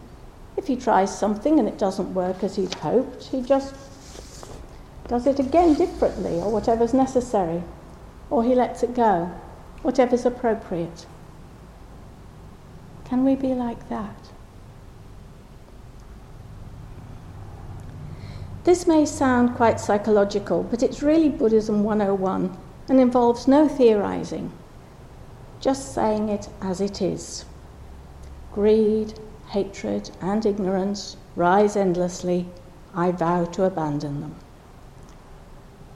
If 0.56 0.66
he 0.66 0.76
tries 0.76 1.16
something 1.16 1.58
and 1.58 1.68
it 1.68 1.78
doesn't 1.78 2.14
work 2.14 2.44
as 2.44 2.56
he'd 2.56 2.74
hoped, 2.74 3.24
he 3.24 3.40
just 3.42 3.74
does 5.08 5.26
it 5.26 5.38
again 5.38 5.74
differently 5.74 6.34
or 6.36 6.50
whatever's 6.50 6.94
necessary, 6.94 7.62
or 8.30 8.44
he 8.44 8.54
lets 8.54 8.82
it 8.82 8.94
go, 8.94 9.30
whatever's 9.82 10.26
appropriate. 10.26 11.06
Can 13.04 13.24
we 13.24 13.34
be 13.34 13.54
like 13.54 13.88
that? 13.88 14.16
This 18.64 18.86
may 18.86 19.04
sound 19.04 19.56
quite 19.56 19.80
psychological, 19.80 20.62
but 20.62 20.82
it's 20.82 21.02
really 21.02 21.28
Buddhism 21.28 21.82
101 21.82 22.56
and 22.88 23.00
involves 23.00 23.48
no 23.48 23.66
theorizing, 23.66 24.52
just 25.60 25.92
saying 25.92 26.28
it 26.28 26.48
as 26.60 26.80
it 26.80 27.02
is. 27.02 27.44
Greed, 28.54 29.14
hatred, 29.48 30.10
and 30.20 30.44
ignorance 30.44 31.16
rise 31.36 31.76
endlessly. 31.76 32.46
I 32.94 33.10
vow 33.10 33.44
to 33.46 33.64
abandon 33.64 34.20
them. 34.20 34.34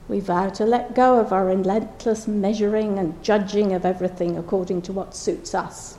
We 0.09 0.21
vow 0.21 0.51
to 0.51 0.65
let 0.65 0.95
go 0.95 1.19
of 1.19 1.33
our 1.33 1.45
relentless 1.45 2.27
measuring 2.27 2.99
and 2.99 3.23
judging 3.23 3.73
of 3.73 3.85
everything 3.85 4.39
according 4.39 4.83
to 4.83 4.93
what 4.93 5.15
suits 5.15 5.55
us. 5.55 5.99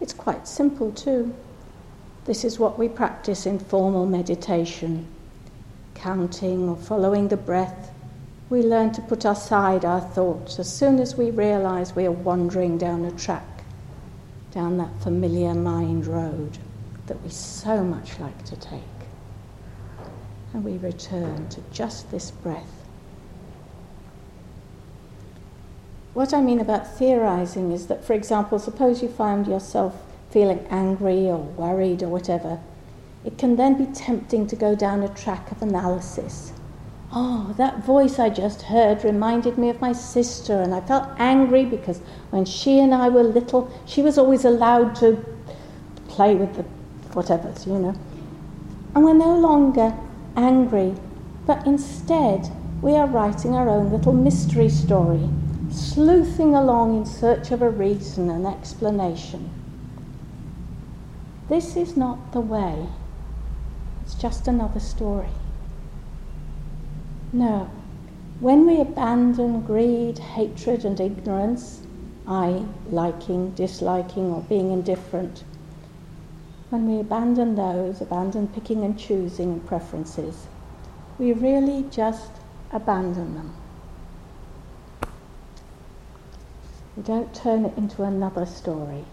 It's 0.00 0.12
quite 0.12 0.48
simple, 0.48 0.92
too. 0.92 1.34
This 2.24 2.44
is 2.44 2.58
what 2.58 2.78
we 2.78 2.88
practice 2.88 3.46
in 3.46 3.58
formal 3.58 4.06
meditation. 4.06 5.06
Counting 5.94 6.68
or 6.68 6.76
following 6.76 7.28
the 7.28 7.36
breath, 7.36 7.92
we 8.50 8.62
learn 8.62 8.92
to 8.92 9.02
put 9.02 9.24
aside 9.24 9.84
our 9.84 10.00
thoughts 10.00 10.58
as 10.58 10.72
soon 10.72 10.98
as 10.98 11.16
we 11.16 11.30
realize 11.30 11.94
we 11.94 12.06
are 12.06 12.12
wandering 12.12 12.78
down 12.78 13.04
a 13.04 13.10
track, 13.12 13.55
down 14.56 14.78
that 14.78 15.02
familiar 15.02 15.52
mind 15.52 16.06
road 16.06 16.56
that 17.08 17.22
we 17.22 17.28
so 17.28 17.84
much 17.84 18.18
like 18.18 18.42
to 18.42 18.56
take. 18.56 18.80
And 20.54 20.64
we 20.64 20.78
return 20.78 21.46
to 21.50 21.60
just 21.70 22.10
this 22.10 22.30
breath. 22.30 22.86
What 26.14 26.32
I 26.32 26.40
mean 26.40 26.58
about 26.58 26.96
theorizing 26.96 27.70
is 27.70 27.88
that, 27.88 28.02
for 28.02 28.14
example, 28.14 28.58
suppose 28.58 29.02
you 29.02 29.10
find 29.10 29.46
yourself 29.46 29.94
feeling 30.30 30.66
angry 30.70 31.26
or 31.26 31.36
worried 31.36 32.02
or 32.02 32.08
whatever, 32.08 32.58
it 33.26 33.36
can 33.36 33.56
then 33.56 33.76
be 33.76 33.92
tempting 33.92 34.46
to 34.46 34.56
go 34.56 34.74
down 34.74 35.02
a 35.02 35.08
track 35.10 35.52
of 35.52 35.60
analysis. 35.60 36.54
Oh, 37.12 37.54
that 37.56 37.84
voice 37.84 38.18
I 38.18 38.30
just 38.30 38.62
heard 38.62 39.04
reminded 39.04 39.56
me 39.58 39.70
of 39.70 39.80
my 39.80 39.92
sister, 39.92 40.60
and 40.60 40.74
I 40.74 40.80
felt 40.80 41.08
angry 41.18 41.64
because 41.64 42.00
when 42.30 42.44
she 42.44 42.80
and 42.80 42.92
I 42.94 43.08
were 43.08 43.22
little, 43.22 43.70
she 43.86 44.02
was 44.02 44.18
always 44.18 44.44
allowed 44.44 44.96
to 44.96 45.24
play 46.08 46.34
with 46.34 46.56
the 46.56 46.64
whatevers, 47.12 47.66
you 47.66 47.78
know. 47.78 47.94
And 48.94 49.04
we're 49.04 49.14
no 49.14 49.38
longer 49.38 49.96
angry, 50.36 50.94
but 51.46 51.66
instead 51.66 52.50
we 52.82 52.94
are 52.96 53.06
writing 53.06 53.54
our 53.54 53.68
own 53.68 53.90
little 53.90 54.12
mystery 54.12 54.68
story, 54.68 55.28
sleuthing 55.70 56.54
along 56.54 56.96
in 56.96 57.06
search 57.06 57.50
of 57.50 57.62
a 57.62 57.70
reason 57.70 58.30
and 58.30 58.46
explanation. 58.46 59.50
This 61.48 61.76
is 61.76 61.96
not 61.96 62.32
the 62.32 62.40
way. 62.40 62.88
It's 64.02 64.14
just 64.14 64.48
another 64.48 64.80
story. 64.80 65.30
No. 67.36 67.68
When 68.40 68.66
we 68.66 68.80
abandon 68.80 69.60
greed, 69.60 70.18
hatred, 70.18 70.86
and 70.86 70.98
ignorance, 70.98 71.82
I 72.26 72.64
liking, 72.90 73.50
disliking, 73.50 74.32
or 74.32 74.40
being 74.40 74.72
indifferent, 74.72 75.44
when 76.70 76.88
we 76.88 76.98
abandon 76.98 77.54
those, 77.54 78.00
abandon 78.00 78.48
picking 78.48 78.82
and 78.84 78.98
choosing 78.98 79.52
and 79.52 79.66
preferences, 79.66 80.46
we 81.18 81.34
really 81.34 81.84
just 81.90 82.30
abandon 82.72 83.34
them. 83.34 83.54
We 86.96 87.02
don't 87.02 87.34
turn 87.34 87.66
it 87.66 87.76
into 87.76 88.02
another 88.02 88.46
story 88.46 89.04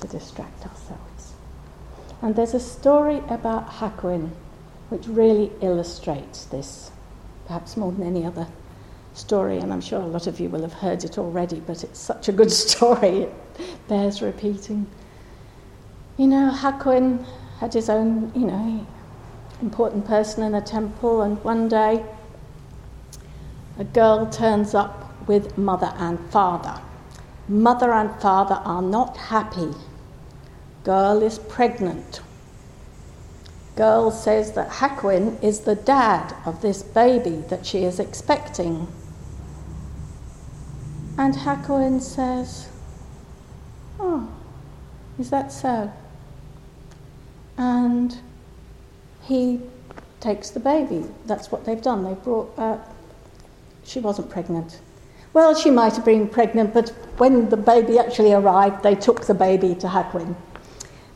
to 0.00 0.08
distract 0.08 0.66
ourselves. 0.66 1.34
And 2.22 2.34
there's 2.34 2.54
a 2.54 2.60
story 2.60 3.18
about 3.28 3.68
Hakuin 3.68 4.30
which 4.88 5.06
really 5.06 5.52
illustrates 5.60 6.44
this, 6.44 6.90
perhaps 7.46 7.76
more 7.76 7.92
than 7.92 8.06
any 8.06 8.24
other 8.24 8.46
story, 9.14 9.58
and 9.58 9.72
I'm 9.72 9.80
sure 9.80 10.00
a 10.00 10.06
lot 10.06 10.26
of 10.26 10.38
you 10.38 10.48
will 10.48 10.62
have 10.62 10.74
heard 10.74 11.04
it 11.04 11.18
already, 11.18 11.60
but 11.60 11.82
it's 11.82 11.98
such 11.98 12.28
a 12.28 12.32
good 12.32 12.52
story, 12.64 13.22
it 13.22 13.34
bears 13.88 14.22
repeating. 14.22 14.86
You 16.16 16.28
know, 16.28 16.50
Hakuin 16.50 17.24
had 17.58 17.74
his 17.74 17.88
own, 17.88 18.32
you 18.34 18.46
know, 18.46 18.86
important 19.62 20.06
person 20.06 20.42
in 20.42 20.54
a 20.54 20.60
temple, 20.60 21.22
and 21.22 21.42
one 21.42 21.68
day 21.68 22.04
a 23.78 23.84
girl 23.84 24.26
turns 24.26 24.74
up 24.74 25.28
with 25.28 25.58
mother 25.58 25.92
and 25.98 26.18
father. 26.30 26.80
Mother 27.48 27.92
and 27.92 28.10
father 28.20 28.56
are 28.64 28.82
not 28.82 29.16
happy. 29.16 29.72
Girl 30.84 31.22
is 31.22 31.38
pregnant. 31.38 32.20
Girl 33.76 34.10
says 34.10 34.52
that 34.52 34.70
Hakuin 34.70 35.42
is 35.42 35.60
the 35.60 35.74
dad 35.74 36.34
of 36.46 36.62
this 36.62 36.82
baby 36.82 37.44
that 37.50 37.66
she 37.66 37.84
is 37.84 38.00
expecting. 38.00 38.88
And 41.18 41.34
Hakuin 41.34 42.00
says, 42.00 42.68
Oh, 44.00 44.28
is 45.18 45.28
that 45.28 45.52
so? 45.52 45.92
And 47.58 48.18
he 49.22 49.60
takes 50.20 50.50
the 50.50 50.60
baby. 50.60 51.04
That's 51.26 51.52
what 51.52 51.66
they've 51.66 51.80
done. 51.80 52.02
They've 52.04 52.22
brought, 52.22 52.58
uh, 52.58 52.78
she 53.84 54.00
wasn't 54.00 54.30
pregnant. 54.30 54.80
Well, 55.34 55.54
she 55.54 55.70
might 55.70 55.94
have 55.96 56.04
been 56.04 56.28
pregnant, 56.28 56.72
but 56.72 56.90
when 57.18 57.50
the 57.50 57.58
baby 57.58 57.98
actually 57.98 58.32
arrived, 58.32 58.82
they 58.82 58.94
took 58.94 59.26
the 59.26 59.34
baby 59.34 59.74
to 59.76 59.86
Hakuin. 59.86 60.34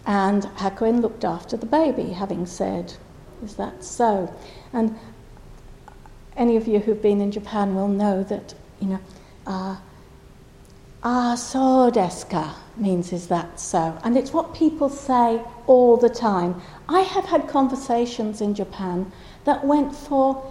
And 0.06 0.44
Hakuin 0.56 1.00
looked 1.00 1.24
after 1.24 1.56
the 1.56 1.66
baby, 1.66 2.10
having 2.10 2.46
said, 2.46 2.94
Is 3.44 3.54
that 3.56 3.84
so? 3.84 4.34
And 4.72 4.98
any 6.36 6.56
of 6.56 6.66
you 6.66 6.78
who've 6.80 7.02
been 7.02 7.20
in 7.20 7.30
Japan 7.30 7.74
will 7.74 7.88
know 7.88 8.22
that, 8.24 8.54
you 8.80 8.88
know, 8.88 9.00
uh, 9.46 9.76
ah, 11.02 11.34
so 11.34 11.90
deska 11.90 12.54
means 12.76 13.12
is 13.12 13.26
that 13.26 13.60
so? 13.60 13.98
And 14.04 14.16
it's 14.16 14.32
what 14.32 14.54
people 14.54 14.88
say 14.88 15.42
all 15.66 15.96
the 15.96 16.08
time. 16.08 16.60
I 16.88 17.00
have 17.00 17.24
had 17.26 17.48
conversations 17.48 18.40
in 18.40 18.54
Japan 18.54 19.12
that 19.44 19.64
went 19.64 19.94
for 19.94 20.50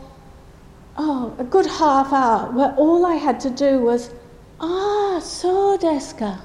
oh, 0.98 1.34
a 1.40 1.44
good 1.44 1.66
half 1.66 2.14
hour 2.14 2.52
where 2.52 2.74
all 2.76 3.06
I 3.06 3.16
had 3.16 3.40
to 3.42 3.50
do 3.50 3.80
was, 3.80 4.12
ah, 4.60 5.20
so 5.24 5.78
deska. 5.78 6.40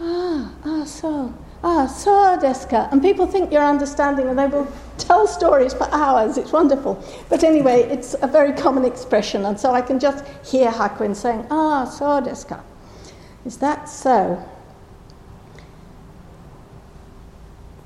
Ah, 0.00 0.52
ah, 0.64 0.84
so. 0.84 1.34
Ah, 1.62 1.86
so 1.86 2.38
deska. 2.40 2.90
And 2.92 3.02
people 3.02 3.26
think 3.26 3.52
you're 3.52 3.64
understanding 3.64 4.28
and 4.28 4.38
they 4.38 4.46
will 4.46 4.68
tell 4.96 5.26
stories 5.26 5.74
for 5.74 5.88
hours. 5.90 6.38
It's 6.38 6.52
wonderful. 6.52 7.02
But 7.28 7.42
anyway, 7.42 7.82
it's 7.82 8.14
a 8.22 8.28
very 8.28 8.52
common 8.52 8.84
expression. 8.84 9.44
And 9.44 9.58
so 9.58 9.72
I 9.72 9.80
can 9.80 9.98
just 9.98 10.24
hear 10.46 10.70
Hakuin 10.70 11.16
saying, 11.16 11.46
ah, 11.50 11.84
so 11.84 12.20
deska. 12.20 12.62
Is 13.44 13.56
that 13.58 13.88
so? 13.88 14.42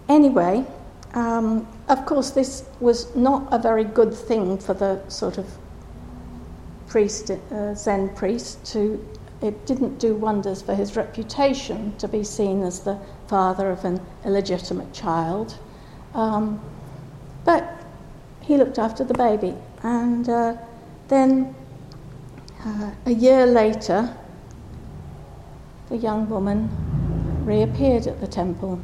Anyway, 0.08 0.66
um, 1.14 1.66
of 1.88 2.04
course, 2.04 2.30
this 2.30 2.64
was 2.80 3.14
not 3.16 3.48
a 3.52 3.58
very 3.58 3.84
good 3.84 4.12
thing 4.12 4.58
for 4.58 4.74
the 4.74 5.00
sort 5.08 5.38
of 5.38 5.46
priest, 6.86 7.30
uh, 7.30 7.74
Zen 7.74 8.14
priest, 8.14 8.62
to, 8.72 9.02
it 9.40 9.64
didn't 9.64 9.98
do 9.98 10.14
wonders 10.14 10.60
for 10.60 10.74
his 10.74 10.96
reputation 10.96 11.96
to 11.96 12.08
be 12.08 12.22
seen 12.22 12.62
as 12.62 12.80
the 12.80 12.98
father 13.32 13.70
of 13.70 13.82
an 13.86 13.98
illegitimate 14.26 14.92
child. 14.92 15.58
Um, 16.14 16.60
but 17.46 17.64
he 18.42 18.58
looked 18.58 18.78
after 18.78 19.04
the 19.04 19.14
baby. 19.14 19.54
And 19.82 20.28
uh, 20.28 20.56
then 21.08 21.54
uh, 22.62 22.90
a 23.06 23.10
year 23.10 23.46
later, 23.46 24.14
the 25.88 25.96
young 25.96 26.28
woman 26.28 26.68
reappeared 27.46 28.06
at 28.06 28.20
the 28.20 28.26
temple. 28.26 28.78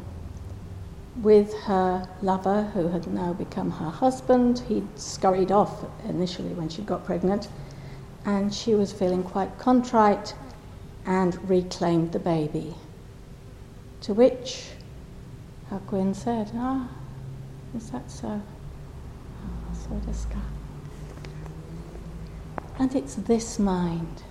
with 1.22 1.52
her 1.64 2.08
lover, 2.22 2.62
who 2.74 2.88
had 2.88 3.06
now 3.06 3.32
become 3.32 3.70
her 3.72 3.90
husband. 3.90 4.60
He'd 4.68 4.86
scurried 4.98 5.50
off 5.50 5.84
initially 6.08 6.54
when 6.54 6.68
she 6.68 6.82
got 6.82 7.04
pregnant, 7.04 7.48
and 8.24 8.54
she 8.54 8.74
was 8.74 8.92
feeling 8.92 9.22
quite 9.22 9.58
contrite 9.58 10.34
and 11.06 11.36
reclaimed 11.48 12.12
the 12.12 12.18
baby. 12.18 12.74
To 14.02 14.14
which 14.14 14.70
Hakuin 15.70 16.14
said, 16.14 16.50
Ah, 16.54 16.88
is 17.76 17.90
that 17.90 18.10
so? 18.10 18.40
Oh, 18.40 19.74
so 19.74 19.90
does 20.06 20.26
And 22.78 22.94
it's 22.94 23.16
this 23.16 23.58
mind. 23.58 24.22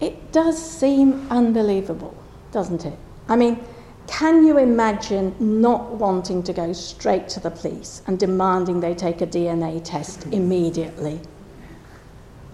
It 0.00 0.32
does 0.32 0.58
seem 0.58 1.26
unbelievable, 1.30 2.16
doesn't 2.50 2.84
it? 2.84 2.98
I 3.28 3.36
mean, 3.36 3.62
can 4.06 4.44
you 4.46 4.58
imagine 4.58 5.34
not 5.38 5.92
wanting 5.92 6.42
to 6.44 6.52
go 6.52 6.72
straight 6.72 7.28
to 7.30 7.40
the 7.40 7.50
police 7.50 8.02
and 8.06 8.18
demanding 8.18 8.80
they 8.80 8.94
take 8.94 9.20
a 9.20 9.26
DNA 9.26 9.82
test 9.84 10.26
immediately? 10.32 11.20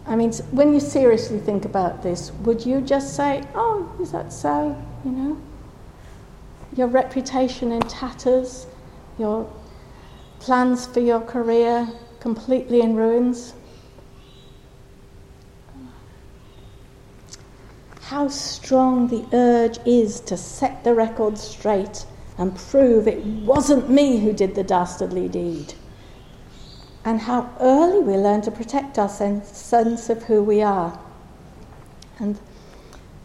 I 0.06 0.16
mean, 0.16 0.33
when 0.50 0.74
you 0.74 0.80
seriously 0.80 1.38
think 1.38 1.64
about 1.64 2.02
this, 2.02 2.33
would 2.42 2.66
you 2.66 2.80
just 2.80 3.14
say, 3.14 3.44
oh, 3.54 3.90
is 4.00 4.12
that 4.12 4.33
so? 4.33 4.76
You 5.04 5.11
know? 5.12 5.40
Your 6.76 6.87
reputation 6.87 7.72
in 7.72 7.80
tatters, 7.83 8.66
your 9.18 9.50
plans 10.38 10.87
for 10.87 11.00
your 11.00 11.20
career 11.20 11.88
completely 12.20 12.80
in 12.80 12.94
ruins? 12.94 13.54
how 18.11 18.26
strong 18.26 19.06
the 19.06 19.24
urge 19.33 19.78
is 19.87 20.18
to 20.18 20.37
set 20.37 20.83
the 20.83 20.92
record 20.92 21.38
straight 21.38 22.04
and 22.38 22.56
prove 22.56 23.06
it 23.06 23.24
wasn't 23.24 23.88
me 23.88 24.18
who 24.18 24.33
did 24.33 24.52
the 24.56 24.64
dastardly 24.64 25.28
deed. 25.28 25.72
And 27.04 27.20
how 27.20 27.48
early 27.61 28.00
we 28.00 28.16
learn 28.16 28.40
to 28.42 28.50
protect 28.50 28.98
our 28.98 29.09
sense 29.09 30.11
of 30.11 30.24
who 30.24 30.42
we 30.42 30.61
are. 30.61 30.98
And 32.18 32.37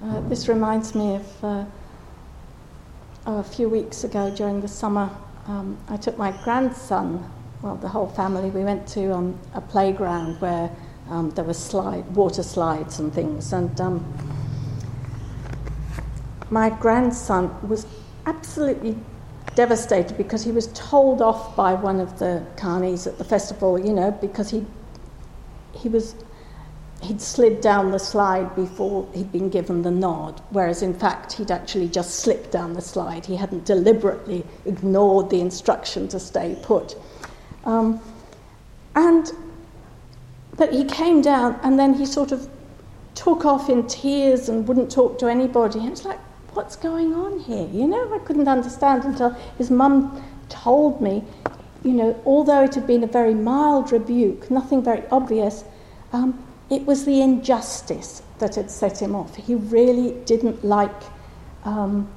uh, 0.03 0.19
this 0.29 0.47
reminds 0.47 0.93
me 0.93 1.15
of 1.15 1.43
uh, 1.43 1.65
a 3.25 3.43
few 3.43 3.67
weeks 3.67 4.03
ago 4.03 4.33
during 4.35 4.61
the 4.61 4.67
summer, 4.67 5.09
um, 5.47 5.77
I 5.89 5.97
took 5.97 6.17
my 6.17 6.31
grandson, 6.43 7.29
well, 7.61 7.75
the 7.75 7.87
whole 7.87 8.07
family, 8.07 8.49
we 8.49 8.63
went 8.63 8.87
to 8.89 9.13
um, 9.13 9.39
a 9.53 9.61
playground 9.61 10.39
where 10.41 10.69
um, 11.09 11.31
there 11.31 11.43
were 11.43 11.53
slide, 11.53 12.05
water 12.15 12.43
slides 12.43 12.99
and 12.99 13.13
things. 13.13 13.53
And 13.53 13.79
um, 13.81 14.13
my 16.49 16.69
grandson 16.69 17.55
was 17.67 17.85
absolutely 18.25 18.97
devastated 19.55 20.17
because 20.17 20.43
he 20.43 20.51
was 20.51 20.67
told 20.73 21.21
off 21.21 21.55
by 21.55 21.73
one 21.73 21.99
of 21.99 22.19
the 22.19 22.45
carnies 22.57 23.07
at 23.07 23.17
the 23.17 23.23
festival, 23.23 23.79
you 23.79 23.93
know, 23.93 24.11
because 24.11 24.49
he 24.49 24.65
he 25.73 25.89
was 25.89 26.15
he'd 27.05 27.21
slid 27.21 27.61
down 27.61 27.91
the 27.91 27.99
slide 27.99 28.55
before 28.55 29.07
he'd 29.13 29.31
been 29.31 29.49
given 29.49 29.81
the 29.81 29.91
nod, 29.91 30.41
whereas 30.49 30.81
in 30.81 30.93
fact 30.93 31.33
he'd 31.33 31.51
actually 31.51 31.87
just 31.87 32.19
slipped 32.19 32.51
down 32.51 32.73
the 32.73 32.81
slide. 32.81 33.25
He 33.25 33.35
hadn't 33.35 33.65
deliberately 33.65 34.43
ignored 34.65 35.29
the 35.29 35.39
instruction 35.41 36.07
to 36.09 36.19
stay 36.19 36.57
put. 36.63 36.95
Um, 37.63 37.99
and 38.95 39.31
but 40.57 40.73
he 40.73 40.85
came 40.85 41.21
down 41.21 41.59
and 41.63 41.77
then 41.77 41.93
he 41.93 42.05
sort 42.05 42.31
of 42.31 42.49
took 43.13 43.45
off 43.45 43.69
in 43.69 43.87
tears 43.87 44.49
and 44.49 44.67
wouldn't 44.67 44.91
talk 44.91 45.19
to 45.19 45.27
anybody. 45.27 45.79
And 45.79 45.89
it's 45.89 46.05
like, 46.05 46.19
what's 46.53 46.75
going 46.75 47.13
on 47.13 47.39
here? 47.39 47.67
You 47.67 47.87
know, 47.87 48.13
I 48.13 48.19
couldn't 48.19 48.47
understand 48.47 49.03
until 49.03 49.31
his 49.57 49.69
mum 49.69 50.23
told 50.49 51.01
me, 51.01 51.23
you 51.83 51.91
know, 51.91 52.19
although 52.25 52.63
it 52.63 52.75
had 52.75 52.87
been 52.87 53.03
a 53.03 53.07
very 53.07 53.33
mild 53.33 53.91
rebuke, 53.91 54.49
nothing 54.49 54.81
very 54.83 55.03
obvious, 55.11 55.63
um, 56.13 56.44
it 56.69 56.85
was 56.85 57.05
the 57.05 57.21
injustice 57.21 58.21
that 58.39 58.55
had 58.55 58.71
set 58.71 59.01
him 59.01 59.15
off. 59.15 59.35
He 59.35 59.55
really 59.55 60.11
didn't 60.25 60.63
like 60.63 61.03
um, 61.63 62.09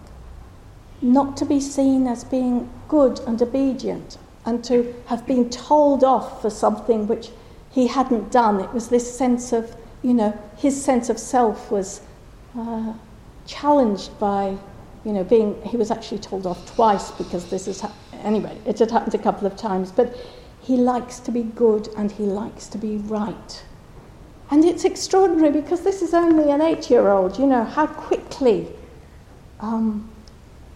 not 1.02 1.36
to 1.38 1.44
be 1.44 1.60
seen 1.60 2.06
as 2.06 2.24
being 2.24 2.70
good 2.88 3.20
and 3.20 3.40
obedient 3.40 4.18
and 4.46 4.64
to 4.64 4.94
have 5.06 5.26
been 5.26 5.50
told 5.50 6.02
off 6.02 6.40
for 6.42 6.50
something 6.50 7.06
which 7.06 7.30
he 7.70 7.86
hadn't 7.86 8.30
done. 8.30 8.60
It 8.60 8.72
was 8.72 8.88
this 8.88 9.16
sense 9.16 9.52
of, 9.52 9.76
you 10.02 10.14
know, 10.14 10.38
his 10.56 10.82
sense 10.82 11.08
of 11.08 11.18
self 11.18 11.70
was. 11.70 12.00
Uh, 12.58 12.94
challenged 13.48 14.16
by, 14.20 14.56
you 15.04 15.12
know, 15.12 15.24
being, 15.24 15.60
he 15.62 15.76
was 15.76 15.90
actually 15.90 16.18
told 16.18 16.46
off 16.46 16.74
twice 16.74 17.10
because 17.12 17.50
this 17.50 17.66
is, 17.66 17.80
ha- 17.80 17.92
anyway, 18.22 18.56
it 18.64 18.78
had 18.78 18.90
happened 18.90 19.14
a 19.14 19.18
couple 19.18 19.46
of 19.46 19.56
times, 19.56 19.90
but 19.90 20.14
he 20.60 20.76
likes 20.76 21.18
to 21.18 21.32
be 21.32 21.42
good 21.42 21.88
and 21.96 22.12
he 22.12 22.24
likes 22.24 22.68
to 22.68 22.78
be 22.78 22.98
right. 22.98 23.64
And 24.50 24.64
it's 24.64 24.84
extraordinary 24.84 25.52
because 25.52 25.82
this 25.82 26.00
is 26.00 26.14
only 26.14 26.50
an 26.50 26.62
eight 26.62 26.90
year 26.90 27.10
old, 27.10 27.38
you 27.38 27.46
know, 27.46 27.64
how 27.64 27.86
quickly 27.86 28.68
um, 29.60 30.08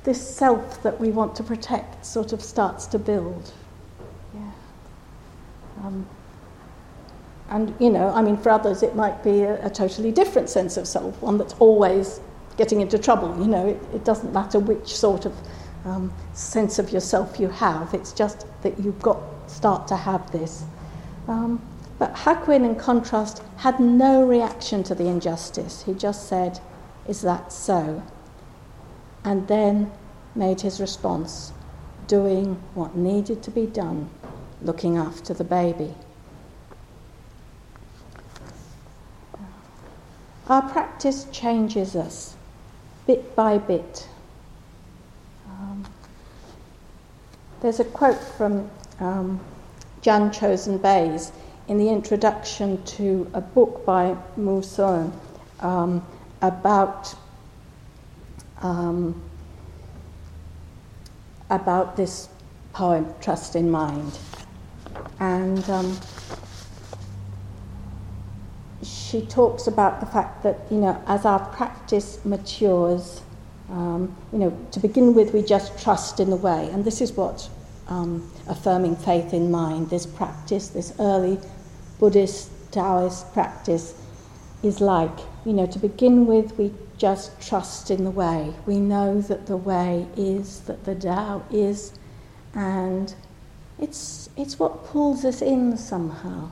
this 0.05 0.21
self 0.37 0.83
that 0.83 1.01
we 1.01 1.11
want 1.11 1.35
to 1.37 1.43
protect 1.43 2.05
sort 2.05 2.33
of 2.33 2.43
starts 2.43 2.87
to 2.89 2.99
build. 2.99 3.53
Yeah. 4.35 4.51
Um, 5.83 6.07
and, 7.49 7.75
you 7.79 7.91
know, 7.91 8.09
I 8.11 8.23
mean, 8.23 8.37
for 8.37 8.51
others 8.51 8.83
it 8.83 8.95
might 8.95 9.23
be 9.25 9.43
a, 9.43 9.65
a 9.67 9.71
totally 9.71 10.13
different 10.13 10.51
sense 10.51 10.77
of 10.77 10.87
self, 10.87 11.21
one 11.23 11.39
that's 11.39 11.55
always 11.55 12.21
getting 12.57 12.81
into 12.83 12.99
trouble. 12.99 13.39
You 13.39 13.47
know, 13.47 13.69
it, 13.69 13.83
it 13.95 14.05
doesn't 14.05 14.33
matter 14.33 14.59
which 14.59 14.95
sort 14.95 15.25
of 15.25 15.35
um, 15.85 16.13
sense 16.35 16.79
of 16.79 16.91
yourself 16.91 17.41
you 17.41 17.49
have. 17.49 17.95
It's 17.95 18.13
just 18.13 18.47
that 18.63 18.79
you've 18.79 19.01
got 19.01 19.19
start 19.47 19.89
to 19.89 19.97
have 19.97 20.31
this. 20.31 20.65
Um, 21.29 21.61
but 22.03 22.15
Hakuin, 22.15 22.65
in 22.65 22.75
contrast, 22.75 23.41
had 23.59 23.79
no 23.79 24.25
reaction 24.25 24.83
to 24.83 24.93
the 24.93 25.07
injustice. 25.07 25.85
He 25.85 25.95
just 25.95 26.27
said, 26.27 26.59
"Is 27.07 27.21
that 27.21 27.53
so?" 27.53 28.03
And 29.23 29.47
then 29.47 29.93
made 30.35 30.63
his 30.63 30.81
response, 30.81 31.53
doing 32.09 32.61
what 32.75 32.97
needed 32.97 33.41
to 33.45 33.53
be 33.53 33.67
done, 33.67 34.11
looking 34.61 34.97
after 34.97 35.33
the 35.33 35.45
baby. 35.45 35.95
Our 40.49 40.63
practice 40.63 41.29
changes 41.31 41.95
us 41.95 42.35
bit 43.07 43.37
by 43.37 43.59
bit. 43.59 44.09
Um, 45.49 45.85
there's 47.61 47.79
a 47.79 47.85
quote 47.85 48.19
from 48.37 48.69
um, 48.99 49.39
Jan 50.01 50.31
Chozen 50.33 50.83
Bays 50.83 51.31
in 51.69 51.79
the 51.79 51.89
introduction 51.89 52.83
to 52.85 53.31
a 53.35 53.41
book 53.41 53.85
by 53.87 54.17
Mu 54.37 54.61
Soeng 54.61 55.13
um, 55.61 56.05
about 56.41 57.15
um, 58.61 59.21
about 61.51 61.97
this 61.97 62.29
poem, 62.73 63.07
Trust 63.21 63.57
in 63.57 63.71
Mind. 63.71 64.19
And 65.21 65.69
um, 65.69 65.99
she 68.83 69.23
talks 69.27 69.67
about 69.67 70.01
the 70.01 70.07
fact 70.07 70.43
that, 70.43 70.61
you 70.71 70.79
know, 70.79 71.01
as 71.07 71.25
our 71.25 71.41
practice 71.51 72.25
matures, 72.25 73.21
um, 73.71 74.17
you 74.33 74.39
know, 74.39 74.67
to 74.73 74.81
begin 74.81 75.15
with, 75.15 75.35
we 75.35 75.43
just 75.43 75.79
trust 75.79 76.19
in 76.19 76.31
the 76.31 76.37
way. 76.37 76.71
And 76.73 76.85
this 76.85 77.01
is 77.01 77.13
what 77.13 77.49
um, 77.89 78.31
affirming 78.49 78.97
faith 78.97 79.35
in 79.35 79.51
mind, 79.51 79.91
this 79.91 80.07
practice, 80.07 80.69
this 80.69 80.93
early 80.99 81.39
Buddhist, 81.99 82.51
Taoist 82.73 83.33
practice 83.33 83.95
is 84.63 84.81
like. 84.81 85.19
You 85.45 85.53
know, 85.53 85.67
to 85.67 85.79
begin 85.79 86.27
with, 86.27 86.59
we 86.59 86.73
just 86.99 87.41
trust 87.41 87.91
in 87.91 88.05
the 88.05 88.11
way. 88.11 88.53
We 88.67 88.81
know 88.81 89.21
that 89.23 89.47
the 89.47 89.57
way 89.57 90.07
is, 90.17 90.61
that 90.61 90.85
the 90.85 90.95
Tao 90.95 91.43
is, 91.51 91.93
and 92.55 93.15
it's, 93.79 94.31
it's 94.37 94.59
what 94.59 94.85
pulls 94.87 95.25
us 95.25 95.43
in 95.43 95.77
somehow. 95.77 96.51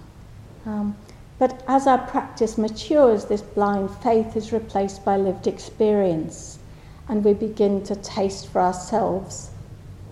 Um, 0.66 0.97
but 1.38 1.64
as 1.66 1.87
our 1.87 1.99
practice 1.99 2.59
matures, 2.59 3.25
this 3.25 3.43
blind 3.43 3.90
faith 4.03 4.37
is 4.37 4.53
replaced 4.53 5.05
by 5.05 5.16
lived 5.16 5.47
experience, 5.47 6.59
and 7.09 7.25
we 7.25 7.33
begin 7.33 7.83
to 7.85 7.97
taste 7.97 8.49
for 8.49 8.61
ourselves 8.61 9.50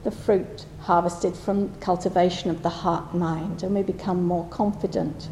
the 0.04 0.10
fruit 0.10 0.64
harvested 0.80 1.34
from 1.34 1.74
cultivation 1.80 2.50
of 2.50 2.62
the 2.62 2.68
heart 2.68 3.14
mind, 3.14 3.62
and 3.62 3.74
we 3.74 3.82
become 3.82 4.24
more 4.24 4.46
confident. 4.48 5.28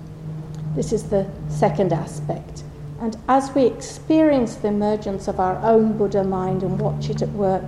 This 0.74 0.92
is 0.92 1.05
the 1.05 1.26
second 1.48 1.92
aspect. 1.92 2.62
And 3.00 3.16
as 3.29 3.55
we 3.55 3.66
experience 3.66 4.57
the 4.57 4.68
emergence 4.68 5.29
of 5.29 5.38
our 5.38 5.57
own 5.64 5.96
Buddha 5.96 6.24
mind 6.24 6.62
and 6.62 6.81
watch 6.81 7.11
it 7.11 7.22
at 7.22 7.29
work 7.31 7.64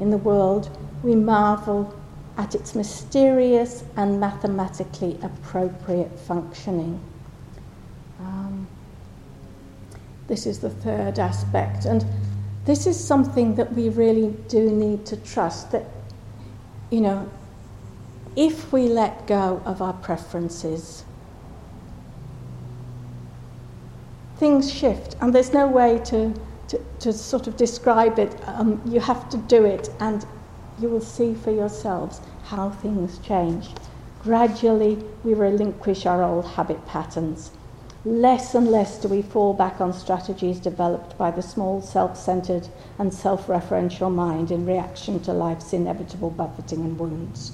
in 0.00 0.10
the 0.10 0.18
world, 0.18 0.76
we 1.02 1.14
marvel 1.14 1.94
at 2.36 2.54
its 2.54 2.74
mysterious 2.74 3.84
and 3.96 4.18
mathematically 4.18 5.18
appropriate 5.22 6.18
functioning. 6.18 7.00
Um, 8.20 8.66
this 10.26 10.46
is 10.46 10.58
the 10.58 10.70
third 10.70 11.18
aspect. 11.18 11.84
And 11.84 12.04
this 12.64 12.86
is 12.86 13.02
something 13.02 13.54
that 13.56 13.72
we 13.74 13.90
really 13.90 14.34
do 14.48 14.70
need 14.70 15.04
to 15.06 15.16
trust 15.18 15.70
that 15.72 15.84
you 16.94 17.00
know, 17.00 17.28
if 18.36 18.72
we 18.72 18.86
let 18.86 19.26
go 19.26 19.60
of 19.64 19.82
our 19.82 19.94
preferences, 19.94 21.04
things 24.36 24.72
shift, 24.72 25.16
and 25.20 25.34
there's 25.34 25.52
no 25.52 25.66
way 25.66 25.98
to, 26.04 26.32
to, 26.68 26.80
to 27.00 27.12
sort 27.12 27.48
of 27.48 27.56
describe 27.56 28.20
it. 28.20 28.32
Um, 28.46 28.80
you 28.86 29.00
have 29.00 29.28
to 29.30 29.36
do 29.38 29.64
it, 29.64 29.88
and 29.98 30.24
you 30.78 30.88
will 30.88 31.00
see 31.00 31.34
for 31.34 31.50
yourselves 31.50 32.20
how 32.44 32.70
things 32.70 33.18
change. 33.18 33.70
Gradually, 34.22 34.94
we 35.24 35.34
relinquish 35.34 36.06
our 36.06 36.22
old 36.22 36.46
habit 36.46 36.86
patterns. 36.86 37.50
Less 38.06 38.54
and 38.54 38.68
less 38.68 38.98
do 38.98 39.08
we 39.08 39.22
fall 39.22 39.54
back 39.54 39.80
on 39.80 39.94
strategies 39.94 40.60
developed 40.60 41.16
by 41.16 41.30
the 41.30 41.40
small, 41.40 41.80
self 41.80 42.18
centered, 42.18 42.68
and 42.98 43.12
self 43.12 43.46
referential 43.46 44.12
mind 44.12 44.50
in 44.50 44.66
reaction 44.66 45.20
to 45.20 45.32
life's 45.32 45.72
inevitable 45.72 46.30
buffeting 46.30 46.80
and 46.80 46.98
wounds. 46.98 47.52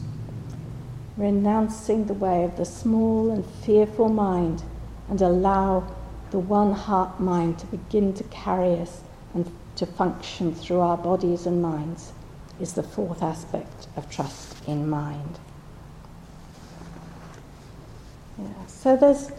Renouncing 1.16 2.06
the 2.06 2.14
way 2.14 2.42
of 2.42 2.56
the 2.56 2.64
small 2.64 3.30
and 3.30 3.46
fearful 3.46 4.08
mind 4.08 4.64
and 5.08 5.22
allow 5.22 5.86
the 6.30 6.38
one 6.38 6.72
heart 6.72 7.20
mind 7.20 7.58
to 7.58 7.66
begin 7.66 8.12
to 8.14 8.24
carry 8.24 8.80
us 8.80 9.02
and 9.34 9.50
to 9.76 9.86
function 9.86 10.54
through 10.54 10.80
our 10.80 10.96
bodies 10.96 11.46
and 11.46 11.62
minds 11.62 12.12
is 12.60 12.74
the 12.74 12.82
fourth 12.82 13.22
aspect 13.22 13.88
of 13.96 14.08
trust 14.10 14.56
in 14.66 14.88
mind. 14.88 15.38
Yeah, 18.38 18.66
so 18.66 18.96
there's, 18.96 19.30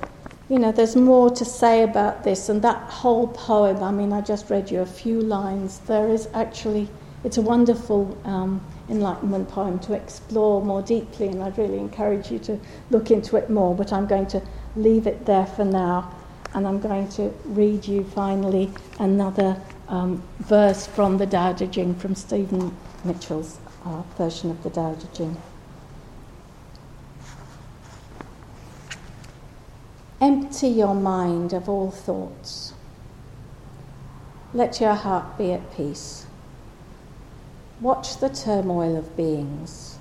you 0.52 0.60
know, 0.60 0.74
there's 0.74 0.98
more 0.98 1.30
to 1.30 1.46
say 1.46 1.82
about 1.82 2.26
this, 2.26 2.50
and 2.50 2.62
that 2.62 2.78
whole 2.90 3.28
poem. 3.30 3.82
I 3.82 3.90
mean, 3.90 4.12
I 4.12 4.20
just 4.20 4.50
read 4.50 4.70
you 4.70 4.82
a 4.82 4.86
few 4.86 5.22
lines. 5.22 5.80
There 5.80 6.10
is 6.10 6.28
actually, 6.34 6.90
it's 7.24 7.38
a 7.38 7.42
wonderful 7.42 8.18
um, 8.26 8.62
enlightenment 8.90 9.48
poem 9.48 9.80
to 9.80 9.94
explore 9.94 10.62
more 10.62 10.82
deeply, 10.82 11.30
and 11.30 11.42
I'd 11.42 11.58
really 11.58 11.78
encourage 11.78 12.30
you 12.30 12.40
to 12.40 12.60
look 12.90 13.12
into 13.12 13.38
it 13.38 13.50
more. 13.50 13.74
But 13.74 13.94
I'm 13.94 14.08
going 14.08 14.28
to 14.28 14.42
leave 14.76 15.08
it 15.08 15.26
there 15.26 15.46
for 15.46 15.64
now, 15.64 16.14
and 16.54 16.68
I'm 16.68 16.82
going 16.82 17.08
to 17.12 17.34
read 17.46 17.88
you 17.88 18.04
finally 18.04 18.70
another 19.00 19.56
um, 19.88 20.22
verse 20.40 20.86
from 20.86 21.18
the 21.18 21.28
Tao 21.28 21.54
Te 21.54 21.68
Ching 21.68 21.96
from 21.96 22.14
Stephen 22.14 22.76
Mitchell's 23.06 23.58
uh, 23.86 24.02
version 24.18 24.52
of 24.52 24.62
the 24.64 24.70
Tao 24.70 24.96
Te 24.96 25.08
Ching. 25.14 25.38
Empty 30.22 30.68
your 30.68 30.94
mind 30.94 31.52
of 31.52 31.68
all 31.68 31.92
thoughts. 31.92 32.74
Let 34.54 34.80
your 34.80 34.94
heart 34.94 35.38
be 35.38 35.52
at 35.52 35.76
peace. 35.76 36.28
Watch 37.82 38.18
the 38.18 38.30
turmoil 38.30 38.96
of 38.96 39.18
beings, 39.18 39.98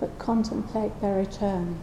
but 0.00 0.18
contemplate 0.18 1.00
their 1.00 1.16
return. 1.16 1.78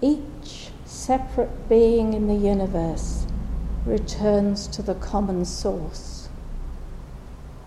Each 0.00 0.70
separate 0.84 1.68
being 1.68 2.12
in 2.12 2.26
the 2.26 2.34
universe 2.34 3.26
returns 3.86 4.66
to 4.68 4.82
the 4.82 4.96
common 4.96 5.44
source 5.44 6.22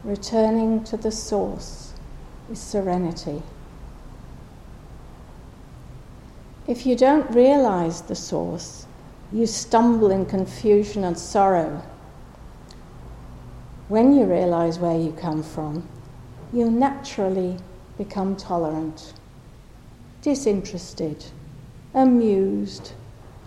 returning 0.06 0.84
to 0.84 0.96
the 0.96 1.12
source 1.12 1.94
is 2.52 2.60
serenity. 2.60 3.42
If 6.68 6.86
you 6.86 6.96
don't 6.96 7.30
realize 7.34 8.02
the 8.02 8.16
source, 8.16 8.88
you 9.32 9.46
stumble 9.46 10.12
in 10.12 10.26
confusion 10.26 11.04
and 11.04 11.18
sorrow. 11.18 11.84
When 13.88 14.14
you 14.14 14.26
realize 14.26 14.80
where 14.80 14.98
you 14.98 15.12
come 15.12 15.44
from, 15.44 15.88
you 16.52 16.72
naturally 16.72 17.58
become 17.98 18.36
tolerant, 18.36 19.14
disinterested, 20.22 21.26
amused, 21.94 22.94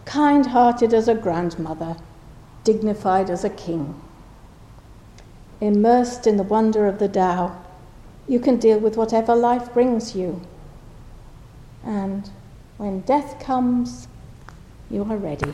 kind 0.05 0.47
hearted 0.47 0.95
as 0.95 1.09
a 1.09 1.15
grandmother, 1.15 1.97
dignified 2.65 3.31
as 3.31 3.45
a 3.45 3.51
king 3.51 4.01
immersed 5.61 6.27
in 6.27 6.37
the 6.37 6.43
wonder 6.43 6.87
of 6.87 6.99
the 6.99 7.09
Tao, 7.09 7.57
you 8.27 8.39
can 8.39 8.59
deal 8.59 8.79
with 8.79 8.97
whatever 8.97 9.35
life 9.35 9.73
brings 9.73 10.15
you. 10.15 10.41
And 11.85 12.31
when 12.79 13.01
death 13.01 13.41
comes, 13.41 14.07
you 14.89 15.03
are 15.03 15.17
ready. 15.17 15.53